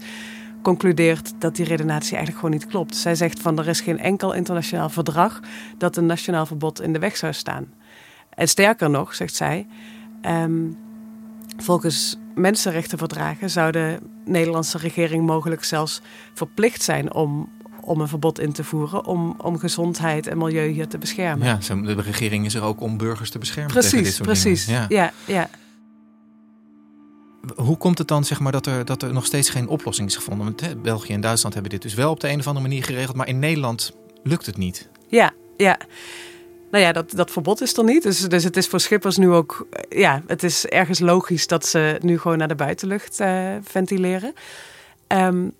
concludeert 0.67 1.33
dat 1.39 1.55
die 1.55 1.65
redenatie 1.65 2.15
eigenlijk 2.15 2.45
gewoon 2.45 2.59
niet 2.59 2.67
klopt. 2.67 2.95
Zij 2.95 3.15
zegt 3.15 3.39
van 3.39 3.59
er 3.59 3.67
is 3.67 3.81
geen 3.81 3.99
enkel 3.99 4.33
internationaal 4.33 4.89
verdrag 4.89 5.39
dat 5.77 5.97
een 5.97 6.05
nationaal 6.05 6.45
verbod 6.45 6.81
in 6.81 6.93
de 6.93 6.99
weg 6.99 7.17
zou 7.17 7.33
staan. 7.33 7.73
En 8.29 8.47
sterker 8.47 8.89
nog, 8.89 9.15
zegt 9.15 9.35
zij, 9.35 9.67
um, 10.21 10.77
volgens 11.57 12.17
mensenrechtenverdragen 12.35 13.49
zou 13.49 13.71
de 13.71 13.99
Nederlandse 14.25 14.77
regering 14.77 15.25
mogelijk 15.25 15.63
zelfs 15.63 16.01
verplicht 16.33 16.83
zijn 16.83 17.13
om, 17.13 17.49
om 17.81 18.01
een 18.01 18.07
verbod 18.07 18.39
in 18.39 18.51
te 18.51 18.63
voeren 18.63 19.05
om, 19.05 19.35
om 19.37 19.57
gezondheid 19.57 20.27
en 20.27 20.37
milieu 20.37 20.67
hier 20.67 20.87
te 20.87 20.97
beschermen. 20.97 21.47
Ja, 21.47 21.75
de 21.75 22.01
regering 22.01 22.45
is 22.45 22.55
er 22.55 22.63
ook 22.63 22.81
om 22.81 22.97
burgers 22.97 23.29
te 23.29 23.37
beschermen. 23.37 23.71
Precies, 23.71 23.91
tegen 23.91 24.05
dit 24.05 24.13
soort 24.13 24.29
precies. 24.29 24.65
Dingen. 24.65 24.85
Ja. 24.89 25.11
ja, 25.25 25.33
ja. 25.33 25.49
Hoe 27.55 27.77
komt 27.77 27.97
het 27.97 28.07
dan 28.07 28.23
zeg 28.25 28.39
maar, 28.39 28.51
dat, 28.51 28.65
er, 28.65 28.85
dat 28.85 29.01
er 29.01 29.13
nog 29.13 29.25
steeds 29.25 29.49
geen 29.49 29.67
oplossing 29.67 30.07
is 30.07 30.15
gevonden? 30.15 30.45
Want 30.45 30.61
hè, 30.61 30.75
België 30.75 31.13
en 31.13 31.21
Duitsland 31.21 31.53
hebben 31.53 31.71
dit 31.71 31.81
dus 31.81 31.93
wel 31.93 32.11
op 32.11 32.19
de 32.19 32.29
een 32.29 32.39
of 32.39 32.47
andere 32.47 32.67
manier 32.67 32.83
geregeld, 32.83 33.15
maar 33.15 33.27
in 33.27 33.39
Nederland 33.39 33.93
lukt 34.23 34.45
het 34.45 34.57
niet. 34.57 34.89
Ja, 35.07 35.31
ja. 35.57 35.79
Nou 36.71 36.83
ja, 36.83 36.91
dat, 36.91 37.11
dat 37.11 37.31
verbod 37.31 37.61
is 37.61 37.77
er 37.77 37.83
niet. 37.83 38.03
Dus, 38.03 38.19
dus 38.19 38.43
het 38.43 38.57
is 38.57 38.67
voor 38.67 38.79
schippers 38.79 39.17
nu 39.17 39.31
ook... 39.31 39.67
Ja, 39.89 40.23
het 40.27 40.43
is 40.43 40.65
ergens 40.65 40.99
logisch 40.99 41.47
dat 41.47 41.65
ze 41.65 41.97
nu 42.01 42.19
gewoon 42.19 42.37
naar 42.37 42.47
de 42.47 42.55
buitenlucht 42.55 43.19
uh, 43.19 43.55
ventileren. 43.61 44.33
Um, 45.07 45.53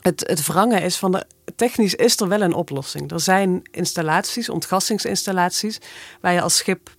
het, 0.00 0.24
het 0.26 0.46
wrangen 0.46 0.82
is 0.82 0.96
van 0.96 1.12
de... 1.12 1.26
Technisch 1.56 1.94
is 1.94 2.20
er 2.20 2.28
wel 2.28 2.40
een 2.40 2.54
oplossing. 2.54 3.10
Er 3.10 3.20
zijn 3.20 3.62
installaties, 3.70 4.48
ontgassingsinstallaties... 4.48 5.78
waar 6.20 6.32
je 6.32 6.40
als 6.40 6.56
schip 6.56 6.90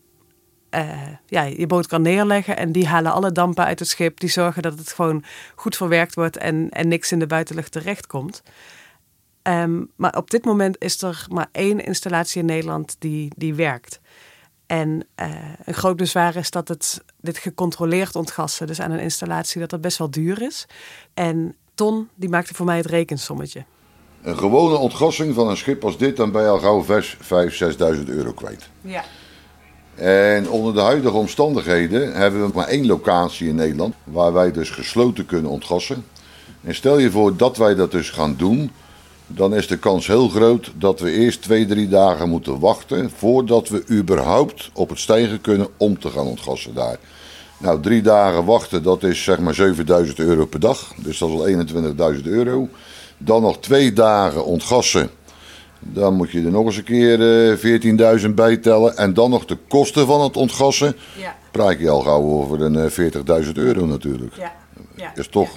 uh, 0.75 1.01
ja, 1.25 1.41
je 1.41 1.67
boot 1.67 1.87
kan 1.87 2.01
neerleggen... 2.01 2.57
en 2.57 2.71
die 2.71 2.87
halen 2.87 3.11
alle 3.11 3.31
dampen 3.31 3.65
uit 3.65 3.79
het 3.79 3.87
schip. 3.87 4.19
Die 4.19 4.29
zorgen 4.29 4.61
dat 4.61 4.77
het 4.77 4.91
gewoon 4.91 5.23
goed 5.55 5.75
verwerkt 5.75 6.15
wordt... 6.15 6.37
en, 6.37 6.69
en 6.69 6.87
niks 6.87 7.11
in 7.11 7.19
de 7.19 7.27
buitenlucht 7.27 7.71
terechtkomt. 7.71 8.43
Um, 9.43 9.91
maar 9.95 10.15
op 10.17 10.29
dit 10.29 10.45
moment 10.45 10.81
is 10.81 11.01
er 11.01 11.25
maar 11.29 11.47
één 11.51 11.85
installatie 11.85 12.39
in 12.39 12.45
Nederland 12.45 12.95
die, 12.99 13.31
die 13.35 13.53
werkt. 13.53 13.99
En 14.65 15.07
uh, 15.21 15.27
een 15.65 15.73
groot 15.73 15.97
bezwaar 15.97 16.35
is 16.35 16.51
dat 16.51 16.67
het 16.67 17.03
dit 17.21 17.37
gecontroleerd 17.37 18.15
ontgassen, 18.15 18.67
dus 18.67 18.81
aan 18.81 18.91
een 18.91 18.99
installatie, 18.99 19.59
dat 19.59 19.69
dat 19.69 19.81
best 19.81 19.97
wel 19.97 20.09
duur 20.09 20.41
is. 20.41 20.65
En 21.13 21.55
Ton, 21.75 22.09
die 22.15 22.29
maakte 22.29 22.53
voor 22.53 22.65
mij 22.65 22.77
het 22.77 22.85
rekensommetje. 22.85 23.65
Een 24.21 24.37
gewone 24.37 24.75
ontgassing 24.75 25.35
van 25.35 25.49
een 25.49 25.57
schip 25.57 25.83
als 25.83 25.97
dit, 25.97 26.17
dan 26.17 26.31
ben 26.31 26.41
je 26.41 26.47
al 26.47 26.59
gauw 26.59 26.83
5.000, 26.83 26.89
6.000 27.97 28.03
euro 28.05 28.31
kwijt. 28.31 28.69
Ja. 28.81 29.03
En 29.95 30.49
onder 30.49 30.73
de 30.73 30.79
huidige 30.79 31.15
omstandigheden 31.15 32.13
hebben 32.13 32.45
we 32.45 32.51
maar 32.53 32.67
één 32.67 32.85
locatie 32.85 33.47
in 33.47 33.55
Nederland 33.55 33.95
waar 34.03 34.33
wij 34.33 34.51
dus 34.51 34.69
gesloten 34.69 35.25
kunnen 35.25 35.51
ontgassen. 35.51 36.05
En 36.63 36.75
stel 36.75 36.97
je 36.97 37.11
voor 37.11 37.37
dat 37.37 37.57
wij 37.57 37.75
dat 37.75 37.91
dus 37.91 38.09
gaan 38.09 38.35
doen, 38.37 38.71
dan 39.27 39.55
is 39.55 39.67
de 39.67 39.77
kans 39.77 40.07
heel 40.07 40.29
groot 40.29 40.71
dat 40.77 40.99
we 40.99 41.11
eerst 41.11 41.41
twee, 41.41 41.65
drie 41.65 41.87
dagen 41.87 42.29
moeten 42.29 42.59
wachten 42.59 43.11
voordat 43.15 43.69
we 43.69 43.83
überhaupt 43.89 44.69
op 44.73 44.89
het 44.89 44.99
stijgen 44.99 45.41
kunnen 45.41 45.67
om 45.77 45.99
te 45.99 46.09
gaan 46.09 46.25
ontgassen 46.25 46.73
daar. 46.73 46.97
Nou, 47.57 47.81
drie 47.81 48.01
dagen 48.01 48.45
wachten, 48.45 48.83
dat 48.83 49.03
is 49.03 49.23
zeg 49.23 49.39
maar 49.39 49.53
7000 49.53 50.19
euro 50.19 50.45
per 50.45 50.59
dag. 50.59 50.93
Dus 50.97 51.17
dat 51.17 51.29
is 51.29 51.35
al 51.35 52.13
21.000 52.15 52.21
euro. 52.23 52.69
Dan 53.17 53.41
nog 53.41 53.59
twee 53.59 53.93
dagen 53.93 54.45
ontgassen. 54.45 55.09
Dan 55.87 56.13
moet 56.13 56.31
je 56.31 56.43
er 56.43 56.51
nog 56.51 56.65
eens 56.65 56.77
een 56.77 56.83
keer 56.83 58.19
14.000 58.27 58.29
bij 58.29 58.57
tellen. 58.57 58.97
En 58.97 59.13
dan 59.13 59.29
nog 59.29 59.45
de 59.45 59.57
kosten 59.67 60.05
van 60.05 60.21
het 60.21 60.37
ontgassen. 60.37 60.95
Ja, 61.17 61.35
Praat 61.51 61.79
je 61.79 61.89
al 61.89 62.01
gauw 62.01 62.21
over 62.21 62.61
een 62.61 62.75
eh, 62.75 63.43
40.000 63.45 63.51
euro 63.53 63.85
natuurlijk. 63.85 64.35
ja, 64.35 64.55
ja. 64.95 65.15
Is 65.15 65.27
toch 65.27 65.49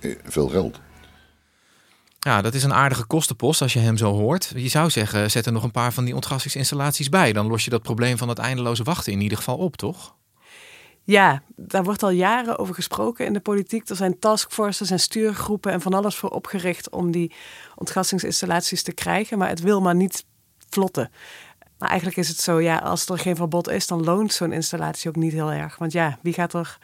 eh, 0.00 0.14
veel 0.24 0.48
geld. 0.48 0.80
Ja, 2.18 2.42
dat 2.42 2.54
is 2.54 2.62
een 2.62 2.72
aardige 2.72 3.04
kostenpost 3.04 3.62
als 3.62 3.72
je 3.72 3.78
hem 3.78 3.96
zo 3.96 4.12
hoort. 4.12 4.52
Je 4.56 4.68
zou 4.68 4.90
zeggen, 4.90 5.30
zet 5.30 5.46
er 5.46 5.52
nog 5.52 5.62
een 5.62 5.70
paar 5.70 5.92
van 5.92 6.04
die 6.04 6.14
ontgassingsinstallaties 6.14 7.08
bij. 7.08 7.32
Dan 7.32 7.46
los 7.46 7.64
je 7.64 7.70
dat 7.70 7.82
probleem 7.82 8.18
van 8.18 8.28
het 8.28 8.38
eindeloze 8.38 8.82
wachten 8.82 9.12
in 9.12 9.20
ieder 9.20 9.38
geval 9.38 9.56
op, 9.56 9.76
toch? 9.76 10.14
Ja, 11.04 11.42
daar 11.56 11.84
wordt 11.84 12.02
al 12.02 12.10
jaren 12.10 12.58
over 12.58 12.74
gesproken 12.74 13.26
in 13.26 13.32
de 13.32 13.40
politiek. 13.40 13.88
Er 13.88 13.96
zijn 13.96 14.18
taskforces 14.18 14.90
en 14.90 15.00
stuurgroepen 15.00 15.72
en 15.72 15.80
van 15.80 15.94
alles 15.94 16.16
voor 16.16 16.30
opgericht 16.30 16.90
om 16.90 17.10
die 17.10 17.32
ontgassingsinstallaties 17.74 18.82
te 18.82 18.92
krijgen. 18.92 19.38
Maar 19.38 19.48
het 19.48 19.60
wil 19.60 19.80
maar 19.80 19.94
niet 19.94 20.24
vlotten. 20.68 21.10
Maar 21.78 21.88
eigenlijk 21.88 22.18
is 22.18 22.28
het 22.28 22.40
zo, 22.40 22.60
ja, 22.60 22.76
als 22.76 23.06
er 23.06 23.18
geen 23.18 23.36
verbod 23.36 23.68
is, 23.68 23.86
dan 23.86 24.04
loont 24.04 24.32
zo'n 24.32 24.52
installatie 24.52 25.08
ook 25.08 25.16
niet 25.16 25.32
heel 25.32 25.52
erg. 25.52 25.76
Want 25.76 25.92
ja, 25.92 26.18
wie 26.22 26.32
gaat 26.32 26.54
er 26.54 26.78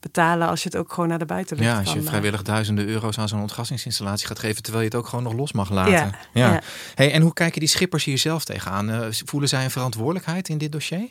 betalen 0.00 0.48
als 0.48 0.62
je 0.62 0.68
het 0.68 0.78
ook 0.78 0.92
gewoon 0.92 1.08
naar 1.08 1.18
de 1.18 1.24
buitenlucht 1.24 1.68
Ja, 1.68 1.78
als 1.78 1.88
je 1.88 1.94
kan, 1.94 2.02
eh, 2.02 2.08
vrijwillig 2.08 2.42
duizenden 2.42 2.86
euro's 2.86 3.18
aan 3.18 3.28
zo'n 3.28 3.40
ontgassingsinstallatie 3.40 4.26
gaat 4.26 4.38
geven, 4.38 4.62
terwijl 4.62 4.84
je 4.84 4.90
het 4.90 4.98
ook 4.98 5.06
gewoon 5.06 5.24
nog 5.24 5.32
los 5.32 5.52
mag 5.52 5.70
laten. 5.70 5.92
Ja, 5.92 6.12
ja. 6.32 6.62
Hey, 6.94 7.12
en 7.12 7.22
hoe 7.22 7.32
kijken 7.32 7.60
die 7.60 7.68
schippers 7.68 8.04
hier 8.04 8.18
zelf 8.18 8.44
tegenaan? 8.44 8.90
Eh, 8.90 9.06
voelen 9.10 9.48
zij 9.48 9.64
een 9.64 9.70
verantwoordelijkheid 9.70 10.48
in 10.48 10.58
dit 10.58 10.72
dossier? 10.72 11.08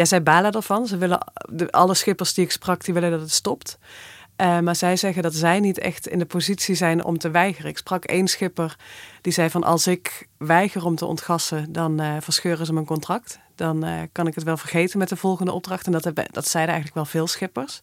Ja, 0.00 0.06
zij 0.06 0.22
balen 0.22 0.52
ervan. 0.52 0.86
Ze 0.86 0.96
willen, 0.96 1.20
alle 1.70 1.94
schippers 1.94 2.34
die 2.34 2.44
ik 2.44 2.50
sprak, 2.50 2.84
die 2.84 2.94
willen 2.94 3.10
dat 3.10 3.20
het 3.20 3.30
stopt. 3.30 3.78
Eh, 4.36 4.58
maar 4.58 4.76
zij 4.76 4.96
zeggen 4.96 5.22
dat 5.22 5.34
zij 5.34 5.60
niet 5.60 5.78
echt 5.78 6.06
in 6.06 6.18
de 6.18 6.24
positie 6.24 6.74
zijn 6.74 7.04
om 7.04 7.18
te 7.18 7.30
weigeren. 7.30 7.70
Ik 7.70 7.78
sprak 7.78 8.04
één 8.04 8.28
schipper 8.28 8.76
die 9.20 9.32
zei 9.32 9.50
van 9.50 9.64
als 9.64 9.86
ik 9.86 10.28
weiger 10.38 10.84
om 10.84 10.94
te 10.94 11.04
ontgassen, 11.04 11.72
dan 11.72 12.00
eh, 12.00 12.16
verscheuren 12.20 12.66
ze 12.66 12.72
mijn 12.72 12.86
contract. 12.86 13.38
Dan 13.54 13.84
eh, 13.84 14.00
kan 14.12 14.26
ik 14.26 14.34
het 14.34 14.44
wel 14.44 14.56
vergeten 14.56 14.98
met 14.98 15.08
de 15.08 15.16
volgende 15.16 15.52
opdracht. 15.52 15.86
En 15.86 15.92
dat, 15.92 16.04
hebben, 16.04 16.26
dat 16.30 16.48
zeiden 16.48 16.74
eigenlijk 16.74 17.04
wel 17.04 17.12
veel 17.12 17.26
schippers. 17.26 17.80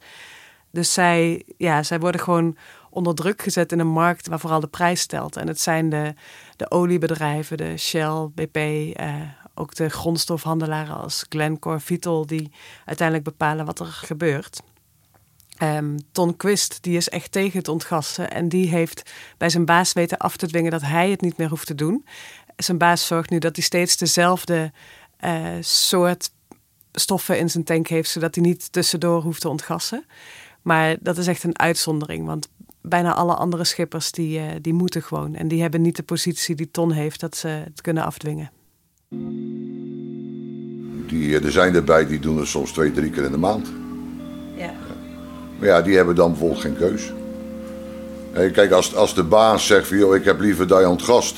Dus 0.71 0.93
zij, 0.93 1.43
ja, 1.57 1.83
zij 1.83 1.99
worden 1.99 2.21
gewoon 2.21 2.57
onder 2.89 3.15
druk 3.15 3.41
gezet 3.41 3.71
in 3.71 3.79
een 3.79 3.87
markt 3.87 4.27
waar 4.27 4.39
vooral 4.39 4.59
de 4.59 4.67
prijs 4.67 5.01
stelt. 5.01 5.35
En 5.35 5.47
het 5.47 5.61
zijn 5.61 5.89
de, 5.89 6.13
de 6.55 6.71
oliebedrijven, 6.71 7.57
de 7.57 7.77
Shell, 7.77 8.29
BP, 8.33 8.57
ook 9.57 9.75
de 9.75 9.89
grondstofhandelaren 9.89 10.97
als 10.97 11.25
Glencore, 11.29 11.79
Vitol, 11.79 12.25
die 12.25 12.51
uiteindelijk 12.85 13.27
bepalen 13.27 13.65
wat 13.65 13.79
er 13.79 13.85
gebeurt. 13.85 14.59
Ehm, 15.57 15.97
Ton 16.11 16.37
Quist, 16.37 16.77
die 16.81 16.97
is 16.97 17.09
echt 17.09 17.31
tegen 17.31 17.57
het 17.57 17.67
ontgassen. 17.67 18.31
En 18.31 18.49
die 18.49 18.67
heeft 18.67 19.11
bij 19.37 19.49
zijn 19.49 19.65
baas 19.65 19.93
weten 19.93 20.17
af 20.17 20.37
te 20.37 20.47
dwingen 20.47 20.71
dat 20.71 20.81
hij 20.81 21.09
het 21.09 21.21
niet 21.21 21.37
meer 21.37 21.49
hoeft 21.49 21.67
te 21.67 21.75
doen. 21.75 22.05
Zijn 22.55 22.77
baas 22.77 23.07
zorgt 23.07 23.29
nu 23.29 23.39
dat 23.39 23.55
hij 23.55 23.65
steeds 23.65 23.97
dezelfde 23.97 24.71
eh, 25.17 25.45
soort 25.59 26.31
stoffen 26.91 27.39
in 27.39 27.49
zijn 27.49 27.63
tank 27.63 27.87
heeft, 27.87 28.09
zodat 28.09 28.35
hij 28.35 28.43
niet 28.43 28.71
tussendoor 28.71 29.21
hoeft 29.21 29.41
te 29.41 29.49
ontgassen. 29.49 30.05
Maar 30.61 30.95
dat 30.99 31.17
is 31.17 31.27
echt 31.27 31.43
een 31.43 31.59
uitzondering, 31.59 32.25
want 32.25 32.49
bijna 32.81 33.13
alle 33.13 33.35
andere 33.35 33.63
schippers 33.63 34.11
die, 34.11 34.39
eh, 34.39 34.55
die 34.61 34.73
moeten 34.73 35.03
gewoon. 35.03 35.35
En 35.35 35.47
die 35.47 35.61
hebben 35.61 35.81
niet 35.81 35.95
de 35.95 36.03
positie 36.03 36.55
die 36.55 36.71
Ton 36.71 36.91
heeft 36.91 37.19
dat 37.19 37.37
ze 37.37 37.47
het 37.47 37.81
kunnen 37.81 38.03
afdwingen. 38.03 38.51
Die, 41.07 41.37
eh, 41.37 41.45
er 41.45 41.51
zijn 41.51 41.75
erbij 41.75 42.07
die 42.07 42.19
doen 42.19 42.37
het 42.37 42.47
soms 42.47 42.71
twee, 42.71 42.91
drie 42.91 43.09
keer 43.09 43.23
in 43.23 43.31
de 43.31 43.37
maand. 43.37 43.67
Ja. 44.55 44.73
Maar 45.59 45.67
ja, 45.67 45.81
die 45.81 45.95
hebben 45.95 46.15
dan 46.15 46.29
bijvoorbeeld 46.29 46.61
geen 46.61 46.77
keus. 46.77 47.13
Hé, 48.31 48.51
kijk, 48.51 48.71
als, 48.71 48.95
als 48.95 49.15
de 49.15 49.23
baas 49.23 49.65
zegt 49.65 49.87
van, 49.87 49.97
joh, 49.97 50.15
ik 50.15 50.25
heb 50.25 50.39
liever 50.39 50.67
dat 50.67 50.79
je 50.79 50.89
ontgast... 50.89 51.35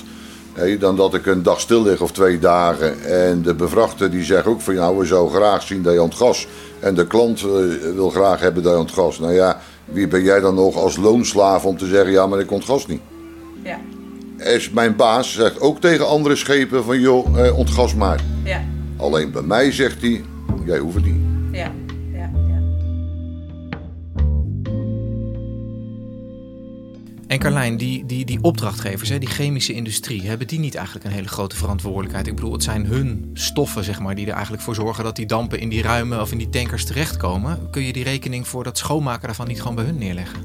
hé, 0.54 0.78
dan 0.78 0.96
dat 0.96 1.14
ik 1.14 1.26
een 1.26 1.44
dag 1.44 1.60
stil 1.60 1.84
lig 1.84 2.02
of 2.02 2.12
twee 2.12 2.40
dagen. 2.40 3.04
En 3.04 3.42
de 3.42 3.54
bevrachter 3.54 4.12
die 4.12 4.24
zegt 4.24 4.46
ook 4.46 4.62
van, 4.62 4.74
nou, 4.74 4.98
we 4.98 5.06
zouden 5.06 5.36
graag 5.36 5.62
zien 5.62 5.82
dat 5.82 5.94
je 5.94 6.02
ontgast. 6.02 6.48
En 6.80 6.96
de 6.96 7.08
klant 7.08 7.40
eh, 7.40 7.48
wil 7.96 8.10
graag 8.10 8.40
hebben 8.40 8.64
dat 8.64 8.74
je 8.74 8.80
ontgast. 8.80 9.20
Nou 9.20 9.34
ja, 9.34 9.62
wie 9.86 10.08
ben 10.08 10.24
jij 10.24 10.40
dan 10.40 10.56
nog 10.56 10.76
als 10.76 10.98
loonslaaf 10.98 11.66
om 11.66 11.78
te 11.78 11.86
zeggen, 11.86 12.12
ja, 12.12 12.28
maar 12.28 12.40
ik 12.40 12.52
ontgast 12.52 12.88
niet. 12.88 13.02
Ja. 13.64 13.80
Is 14.40 14.70
mijn 14.70 14.96
baas 14.96 15.34
zegt 15.34 15.60
ook 15.60 15.82
tegen 15.82 16.08
andere 16.08 16.36
schepen 16.36 16.84
van, 16.84 17.00
joh, 17.00 17.46
eh, 17.46 17.58
ontgas 17.58 17.96
maar. 17.96 18.20
Ja. 18.44 18.64
Alleen 18.98 19.32
bij 19.32 19.42
mij 19.42 19.72
zegt 19.72 20.02
hij, 20.02 20.24
jij 20.66 20.78
hoeft 20.78 20.96
het 20.96 21.06
niet. 21.06 21.22
Ja. 21.52 21.72
Ja. 22.14 22.32
ja. 22.48 22.62
En 27.28 27.40
Carlijn, 27.40 27.78
die, 27.78 28.06
die, 28.06 28.26
die 28.26 28.42
opdrachtgevers, 28.42 29.10
hè, 29.10 29.18
die 29.18 29.30
chemische 29.30 29.74
industrie, 29.74 30.28
hebben 30.28 30.48
die 30.48 30.60
niet 30.60 30.76
eigenlijk 30.76 31.06
een 31.06 31.12
hele 31.12 31.28
grote 31.28 31.56
verantwoordelijkheid? 31.56 32.28
Ik 32.28 32.36
bedoel, 32.36 32.54
het 32.54 32.64
zijn 32.64 32.86
hun 32.86 33.30
stoffen, 33.34 33.84
zeg 33.84 34.00
maar, 34.00 34.16
die 34.16 34.28
er 34.28 34.34
eigenlijk 34.34 34.64
voor 34.64 34.76
zorgen 34.76 35.04
dat 35.04 35.16
die 35.16 35.26
dampen 35.26 35.60
in 35.60 35.70
die 35.70 35.82
ruimen 35.82 36.22
of 36.22 36.32
in 36.32 36.38
die 36.38 36.50
tankers 36.50 36.86
terechtkomen. 36.86 37.68
Kun 37.72 37.84
je 37.84 37.94
die 37.94 38.04
rekening 38.04 38.48
voor 38.48 38.64
dat 38.64 38.78
schoonmaken 38.78 39.28
daarvan 39.28 39.48
niet 39.48 39.60
gewoon 39.60 39.76
bij 39.76 39.86
hun 39.86 39.98
neerleggen? 39.98 40.44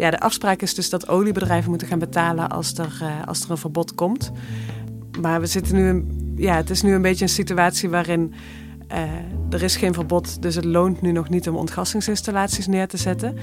Ja, 0.00 0.10
de 0.10 0.20
afspraak 0.20 0.62
is 0.62 0.74
dus 0.74 0.90
dat 0.90 1.08
oliebedrijven 1.08 1.70
moeten 1.70 1.88
gaan 1.88 1.98
betalen 1.98 2.48
als 2.48 2.72
er, 2.78 2.98
eh, 3.02 3.26
als 3.26 3.44
er 3.44 3.50
een 3.50 3.56
verbod 3.56 3.94
komt. 3.94 4.30
Maar 5.20 5.40
we 5.40 5.46
zitten 5.46 5.74
nu, 5.74 5.88
een- 5.88 6.32
ja, 6.36 6.56
het 6.56 6.70
is 6.70 6.82
nu 6.82 6.94
een 6.94 7.02
beetje 7.02 7.24
een 7.24 7.30
situatie 7.30 7.88
waarin 7.88 8.32
eh, 8.88 9.02
er 9.50 9.62
is 9.62 9.76
geen 9.76 9.94
verbod, 9.94 10.42
dus 10.42 10.54
het 10.54 10.64
loont 10.64 11.00
nu 11.00 11.12
nog 11.12 11.28
niet 11.28 11.48
om 11.48 11.56
ontgassingsinstallaties 11.56 12.66
neer 12.66 12.88
te 12.88 12.96
zetten. 12.96 13.36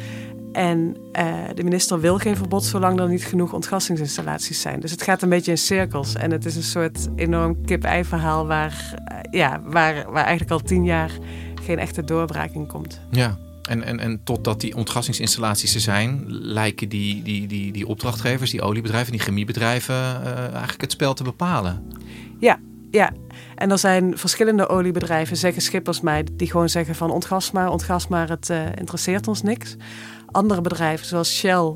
En 0.52 0.98
eh, 1.12 1.26
de 1.56 1.64
minister 1.64 2.00
wil 2.00 2.18
geen 2.18 2.36
verbod 2.36 2.64
zolang 2.64 3.00
er 3.00 3.10
niet 3.10 3.26
genoeg 3.26 3.54
ontgassingsinstallaties 3.54 4.62
zijn. 4.62 4.80
Dus 4.80 4.92
het 4.92 5.02
gaat 5.02 5.22
een 5.22 5.30
beetje 5.30 5.52
in 5.52 5.58
cirkels. 5.58 6.16
En 6.16 6.32
het 6.32 6.46
is 6.46 6.56
een 6.56 6.64
soort 6.64 7.08
enorm 7.16 7.66
kip-ei 7.66 8.04
verhaal 8.04 8.48
waar, 8.48 8.94
ja, 9.32 9.62
waar, 9.66 10.12
waar 10.12 10.24
eigenlijk 10.26 10.52
al 10.52 10.60
tien 10.68 10.86
jaar 10.86 11.12
geen 11.64 11.80
echte 11.80 12.04
doorbraak 12.04 12.52
in 12.52 12.68
komt. 12.68 13.00
Ja. 13.12 13.38
En, 13.68 13.84
en, 13.84 14.00
en 14.00 14.24
totdat 14.24 14.62
die 14.62 14.76
ontgassingsinstallaties 14.76 15.76
er 15.76 15.82
zijn, 15.82 16.24
lijken 16.28 16.90
die, 16.90 17.22
die, 17.24 17.48
die, 17.48 17.72
die 17.72 17.88
opdrachtgevers, 17.88 18.52
die 18.52 18.62
oliebedrijven, 18.62 19.12
die 19.12 19.22
chemiebedrijven 19.22 19.96
eh, 19.96 20.38
eigenlijk 20.38 20.82
het 20.82 20.92
spel 20.92 21.14
te 21.14 21.24
bepalen. 21.24 21.92
Ja, 22.40 22.60
ja. 22.92 23.12
En 23.56 23.72
er 23.72 23.78
zijn 23.78 24.18
verschillende 24.18 24.68
oliebedrijven, 24.68 25.38
zeggen 25.38 25.62
schippers 25.62 26.02
mij, 26.02 26.26
die 26.34 26.52
gewoon 26.52 26.70
zeggen 26.70 26.96
van 26.96 27.12
ontgas 27.12 27.52
maar, 27.52 27.70
ontgas 27.72 28.08
maar, 28.08 28.30
het 28.30 28.50
eh, 28.50 28.66
interesseert 28.66 29.28
ons 29.28 29.42
niks. 29.42 29.76
Andere 30.26 30.62
bedrijven, 30.62 31.06
zoals 31.06 31.36
Shell, 31.36 31.74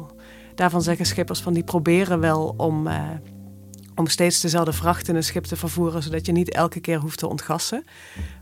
daarvan 0.56 0.82
zeggen 0.82 1.06
schippers 1.06 1.40
van 1.40 1.54
die 1.54 1.64
proberen 1.64 2.20
wel 2.20 2.54
om, 2.58 2.88
eh, 2.88 3.10
om 3.96 4.08
steeds 4.08 4.40
dezelfde 4.40 4.74
vracht 4.74 5.08
in 5.08 5.16
een 5.16 5.24
schip 5.24 5.44
te 5.44 5.56
vervoeren, 5.56 6.04
zodat 6.04 6.26
je 6.26 6.32
niet 6.32 6.54
elke 6.54 6.80
keer 6.80 7.00
hoeft 7.00 7.18
te 7.18 7.28
ontgassen. 7.28 7.84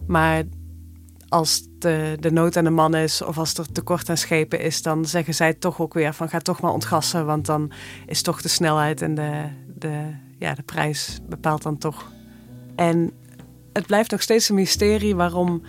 Maar 0.08 0.44
als 1.30 1.68
de, 1.80 2.18
de 2.20 2.32
nood 2.32 2.58
aan 2.58 2.64
de 2.64 2.70
man 2.70 2.96
is 2.96 3.22
of 3.22 3.38
als 3.38 3.54
er 3.54 3.72
tekort 3.72 4.10
aan 4.10 4.18
schepen 4.18 4.60
is, 4.60 4.82
dan 4.82 5.06
zeggen 5.06 5.34
zij 5.34 5.54
toch 5.54 5.80
ook 5.80 5.94
weer 5.94 6.14
van 6.14 6.30
ga 6.30 6.40
toch 6.40 6.62
maar 6.62 6.74
ontgassen, 6.74 7.26
want 7.26 7.46
dan 7.46 7.72
is 8.06 8.22
toch 8.22 8.42
de 8.42 8.48
snelheid 8.48 9.02
en 9.02 9.16
de, 9.16 9.44
de, 9.76 10.14
ja, 10.38 10.54
de 10.54 10.64
prijs 10.64 11.20
bepaalt 11.30 11.64
dan 11.64 11.78
toch. 11.78 12.12
En 12.76 13.12
het 13.74 13.86
blijft 13.86 14.12
nog 14.12 14.22
steeds 14.22 14.50
een 14.50 14.56
mysterie 14.56 15.16
waarom 15.16 15.62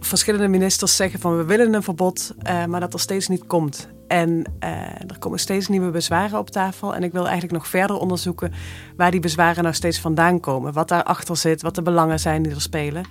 verschillende 0.00 0.48
ministers 0.48 0.96
zeggen 0.96 1.20
van 1.20 1.36
we 1.36 1.44
willen 1.44 1.74
een 1.74 1.82
verbod, 1.82 2.34
eh, 2.38 2.64
maar 2.64 2.80
dat 2.80 2.92
er 2.92 3.00
steeds 3.00 3.28
niet 3.28 3.46
komt. 3.46 3.88
En 4.08 4.44
eh, 4.58 4.70
er 5.06 5.18
komen 5.18 5.38
steeds 5.38 5.68
nieuwe 5.68 5.90
bezwaren 5.90 6.38
op 6.38 6.50
tafel. 6.50 6.94
En 6.94 7.02
ik 7.02 7.12
wil 7.12 7.24
eigenlijk 7.24 7.52
nog 7.52 7.68
verder 7.68 7.96
onderzoeken 7.96 8.52
waar 8.96 9.10
die 9.10 9.20
bezwaren 9.20 9.62
nou 9.62 9.74
steeds 9.74 10.00
vandaan 10.00 10.40
komen. 10.40 10.72
Wat 10.72 10.88
daarachter 10.88 11.36
zit, 11.36 11.62
wat 11.62 11.74
de 11.74 11.82
belangen 11.82 12.20
zijn 12.20 12.42
die 12.42 12.54
er 12.54 12.60
spelen. 12.60 13.04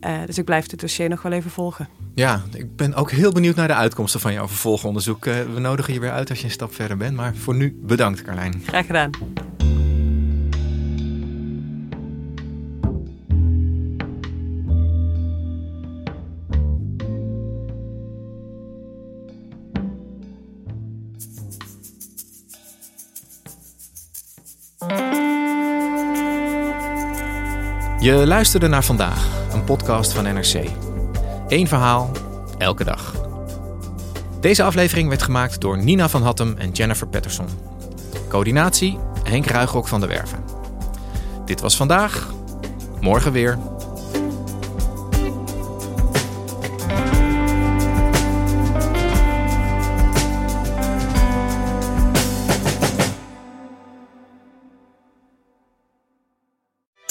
Eh, 0.00 0.18
dus 0.26 0.38
ik 0.38 0.44
blijf 0.44 0.66
dit 0.66 0.80
dossier 0.80 1.08
nog 1.08 1.22
wel 1.22 1.32
even 1.32 1.50
volgen. 1.50 1.88
Ja, 2.14 2.42
ik 2.52 2.76
ben 2.76 2.94
ook 2.94 3.10
heel 3.10 3.32
benieuwd 3.32 3.56
naar 3.56 3.68
de 3.68 3.74
uitkomsten 3.74 4.20
van 4.20 4.32
jouw 4.32 4.48
vervolgonderzoek. 4.48 5.26
Eh, 5.26 5.34
we 5.54 5.60
nodigen 5.60 5.92
je 5.92 6.00
weer 6.00 6.10
uit 6.10 6.30
als 6.30 6.38
je 6.38 6.44
een 6.44 6.50
stap 6.50 6.74
verder 6.74 6.96
bent. 6.96 7.16
Maar 7.16 7.34
voor 7.34 7.54
nu 7.54 7.78
bedankt, 7.82 8.22
Carlijn. 8.22 8.62
Graag 8.66 8.86
gedaan. 8.86 9.10
Je 28.08 28.26
luisterde 28.26 28.68
naar 28.68 28.84
vandaag, 28.84 29.26
een 29.52 29.64
podcast 29.64 30.12
van 30.12 30.24
NRC. 30.24 30.70
Eén 31.48 31.66
verhaal, 31.66 32.10
elke 32.58 32.84
dag. 32.84 33.14
Deze 34.40 34.62
aflevering 34.62 35.08
werd 35.08 35.22
gemaakt 35.22 35.60
door 35.60 35.78
Nina 35.78 36.08
van 36.08 36.22
Hattem 36.22 36.54
en 36.56 36.70
Jennifer 36.70 37.06
Patterson. 37.06 37.46
Coördinatie 38.28 38.98
Henk 39.22 39.46
Ruigrok 39.46 39.88
van 39.88 40.00
der 40.00 40.08
Werven. 40.08 40.44
Dit 41.44 41.60
was 41.60 41.76
vandaag, 41.76 42.28
morgen 43.00 43.32
weer. 43.32 43.58